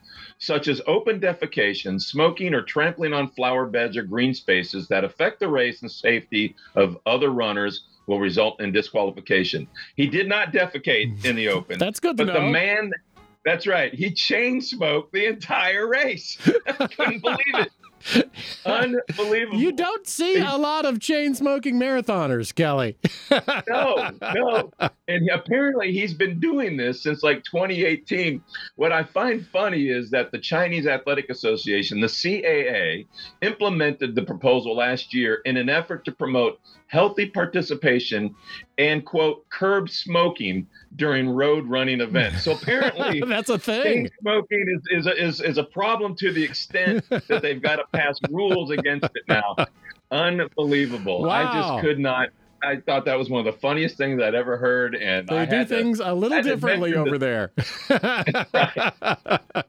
such 0.44 0.68
as 0.68 0.80
open 0.86 1.20
defecation, 1.20 2.00
smoking, 2.00 2.54
or 2.54 2.62
trampling 2.62 3.12
on 3.12 3.28
flower 3.30 3.66
beds 3.66 3.96
or 3.96 4.02
green 4.02 4.34
spaces 4.34 4.88
that 4.88 5.04
affect 5.04 5.40
the 5.40 5.48
race 5.48 5.82
and 5.82 5.90
safety 5.90 6.54
of 6.74 6.98
other 7.06 7.30
runners 7.30 7.84
will 8.06 8.20
result 8.20 8.60
in 8.60 8.70
disqualification. 8.70 9.66
He 9.96 10.06
did 10.06 10.28
not 10.28 10.52
defecate 10.52 11.24
in 11.26 11.36
the 11.36 11.48
open. 11.48 11.78
That's 11.78 12.00
good 12.00 12.16
but 12.16 12.26
know. 12.26 12.34
the 12.34 12.40
man 12.42 12.90
that's 13.44 13.66
right. 13.66 13.92
He 13.92 14.10
chain 14.10 14.62
smoked 14.62 15.12
the 15.12 15.26
entire 15.26 15.86
race. 15.86 16.38
I 16.66 16.86
couldn't 16.96 17.20
believe 17.20 17.38
it. 17.54 17.70
Unbelievable. 18.66 19.58
You 19.58 19.72
don't 19.72 20.06
see 20.06 20.38
a 20.38 20.56
lot 20.56 20.84
of 20.84 21.00
chain 21.00 21.34
smoking 21.34 21.76
marathoners, 21.76 22.54
Kelly. 22.54 22.96
no, 23.68 24.10
no. 24.34 24.70
And 25.08 25.28
apparently 25.30 25.92
he's 25.92 26.14
been 26.14 26.40
doing 26.40 26.76
this 26.76 27.02
since 27.02 27.22
like 27.22 27.44
2018. 27.44 28.42
What 28.76 28.92
I 28.92 29.04
find 29.04 29.46
funny 29.46 29.88
is 29.88 30.10
that 30.10 30.32
the 30.32 30.38
Chinese 30.38 30.86
Athletic 30.86 31.30
Association, 31.30 32.00
the 32.00 32.06
CAA, 32.06 33.06
implemented 33.42 34.14
the 34.14 34.22
proposal 34.22 34.76
last 34.76 35.14
year 35.14 35.40
in 35.44 35.56
an 35.56 35.68
effort 35.68 36.04
to 36.04 36.12
promote 36.12 36.58
healthy 36.88 37.28
participation 37.28 38.34
and 38.78 39.04
quote 39.04 39.48
curb 39.50 39.88
smoking 39.88 40.66
during 40.96 41.28
road 41.28 41.66
running 41.66 42.00
events. 42.00 42.42
So 42.44 42.52
apparently 42.52 43.20
that's 43.26 43.48
a 43.48 43.58
thing. 43.58 44.08
Smoking 44.20 44.66
is 44.68 45.00
is 45.00 45.06
a, 45.06 45.24
is 45.24 45.40
is 45.40 45.58
a 45.58 45.64
problem 45.64 46.14
to 46.16 46.32
the 46.32 46.42
extent 46.42 47.08
that 47.08 47.42
they've 47.42 47.62
got 47.62 47.76
to 47.76 47.84
pass 47.92 48.18
rules 48.30 48.70
against 48.70 49.04
it 49.04 49.22
now. 49.28 49.56
Unbelievable. 50.10 51.22
Wow. 51.22 51.30
I 51.30 51.54
just 51.54 51.84
could 51.84 51.98
not 51.98 52.30
I 52.64 52.80
thought 52.80 53.04
that 53.04 53.18
was 53.18 53.28
one 53.28 53.46
of 53.46 53.52
the 53.52 53.60
funniest 53.60 53.96
things 53.96 54.20
I'd 54.22 54.34
ever 54.34 54.56
heard, 54.56 54.94
and 54.94 55.28
they 55.28 55.38
I 55.38 55.44
do 55.44 55.64
things 55.64 55.98
to, 55.98 56.12
a 56.12 56.14
little 56.14 56.42
differently 56.42 56.94
over 56.94 57.18
there. 57.18 57.52
right. 57.90 58.46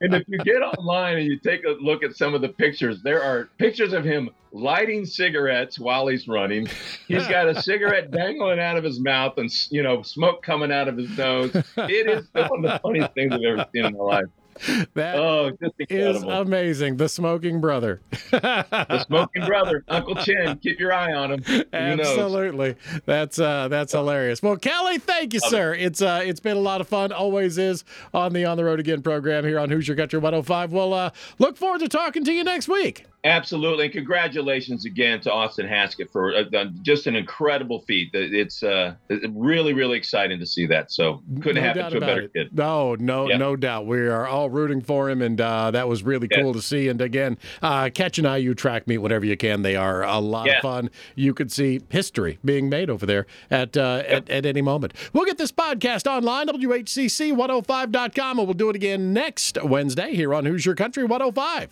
And 0.02 0.14
if 0.14 0.24
you 0.28 0.38
get 0.40 0.62
online 0.62 1.18
and 1.18 1.26
you 1.26 1.38
take 1.40 1.64
a 1.66 1.76
look 1.82 2.04
at 2.04 2.16
some 2.16 2.34
of 2.34 2.42
the 2.42 2.50
pictures, 2.50 3.02
there 3.04 3.22
are 3.22 3.50
pictures 3.58 3.94
of 3.94 4.04
him 4.04 4.30
lighting 4.52 5.06
cigarettes 5.06 5.78
while 5.78 6.08
he's 6.08 6.28
running. 6.28 6.68
He's 7.08 7.28
got 7.30 7.48
a 7.48 7.62
cigarette 7.62 8.12
dangling 8.12 8.60
out 8.60 8.78
of 8.78 8.84
his 8.84 9.00
mouth, 9.00 9.38
and 9.38 9.50
you 9.70 9.84
know, 9.84 10.02
smoke 10.02 10.42
coming 10.42 10.72
out 10.72 10.88
of 10.88 10.98
his 10.98 11.16
nose. 11.18 11.56
It 11.78 12.10
is 12.10 12.28
one 12.34 12.66
of 12.66 12.72
the 12.72 12.80
funniest 12.82 13.14
things 13.14 13.34
I've 13.34 13.44
ever 13.44 13.68
seen 13.74 13.86
in 13.86 13.98
my 13.98 14.04
life. 14.04 14.26
That 14.94 15.16
oh, 15.18 15.52
is 15.90 16.24
amazing. 16.24 16.98
The 16.98 17.10
smoking 17.10 17.60
brother. 17.60 18.02
the 18.32 19.04
smoking 19.06 19.46
brother, 19.46 19.84
Uncle 19.90 20.16
Chin. 20.16 20.58
Keep 20.60 20.80
your 20.80 20.94
eye 20.94 21.14
on 21.14 21.34
him. 21.34 21.64
Absolutely. 21.74 22.76
That's 23.06 23.40
uh, 23.40 23.68
that's 23.68 23.92
hilarious. 23.92 24.42
Well, 24.42 24.56
Kelly, 24.56 24.98
thank 24.98 25.34
you, 25.34 25.42
Love 25.42 25.52
sir. 25.52 25.74
It. 25.74 25.82
It's 25.82 26.02
uh, 26.02 26.22
it's 26.24 26.40
been 26.40 26.58
a 26.58 26.62
lot 26.62 26.80
of 26.82 26.88
fun. 26.88 27.12
Always 27.12 27.58
is 27.58 27.84
on 28.14 28.34
the 28.34 28.46
On 28.46 28.56
the 28.56 28.64
Road 28.64 28.80
Again 28.80 29.02
program 29.02 29.44
here 29.44 29.60
on 29.60 29.70
Hoosier 29.70 29.96
Country 29.96 30.20
105. 30.20 30.72
We'll 30.72 30.94
uh, 30.94 31.12
look 31.38 31.58
forward 31.58 31.82
to 31.82 31.90
talking 31.90 32.24
to 32.24 32.32
you 32.32 32.44
next 32.44 32.68
week. 32.70 33.06
Absolutely, 33.26 33.86
and 33.86 33.94
congratulations 33.94 34.86
again 34.86 35.20
to 35.22 35.32
Austin 35.32 35.68
Haskett 35.68 36.12
for 36.12 36.36
uh, 36.36 36.66
just 36.84 37.08
an 37.08 37.16
incredible 37.16 37.82
feat. 37.82 38.12
It's 38.14 38.62
uh, 38.62 38.94
really, 39.30 39.74
really 39.74 39.98
exciting 39.98 40.40
to 40.40 40.46
see 40.46 40.68
that. 40.68 40.92
So 40.92 41.24
couldn't 41.42 41.56
no 41.56 41.62
happen 41.62 41.92
to 41.92 41.98
a 41.98 42.00
better 42.00 42.22
it. 42.22 42.34
kid. 42.34 42.56
No, 42.56 42.94
no, 42.94 43.28
yeah. 43.28 43.38
no 43.38 43.56
doubt. 43.56 43.88
We 43.88 44.02
are 44.02 44.28
all 44.28 44.52
rooting 44.52 44.80
for 44.80 45.10
him, 45.10 45.24
and 45.24 45.42
uh, 45.42 45.72
that 45.72 45.88
was 45.88 46.04
really 46.04 46.28
cool 46.28 46.54
to 46.54 46.62
see. 46.62 46.88
And 46.88 47.02
again, 47.02 47.40
uh, 47.64 47.90
catch 47.92 48.20
an 48.20 48.26
IU 48.26 48.54
track 48.54 48.88
meet 48.88 49.00
whenever 49.00 49.26
you 49.26 49.36
can. 49.36 49.64
They 49.64 49.76
are 49.76 50.04
a 50.04 50.20
lot 50.20 50.46
yeah. 50.46 50.58
of 50.58 50.62
fun. 50.62 50.92
You 51.16 51.34
could 51.34 51.52
see 51.52 51.82
history 51.90 52.38
being 52.46 52.70
made 52.70 52.92
over 52.92 53.08
there 53.08 53.26
at, 53.50 53.76
uh, 53.76 54.04
at 54.08 54.30
at 54.30 54.46
any 54.46 54.62
moment. 54.62 54.94
We'll 55.14 55.26
get 55.26 55.40
this 55.40 55.52
podcast 55.52 56.06
online, 56.06 56.48
WHCC105.com, 56.48 58.40
and 58.40 58.48
we'll 58.48 58.54
do 58.54 58.70
it 58.70 58.76
again 58.76 59.14
next 59.14 59.58
Wednesday 59.64 60.14
here 60.14 60.32
on 60.34 60.46
Hoosier 60.46 60.76
Country 60.76 61.04
105. 61.04 61.70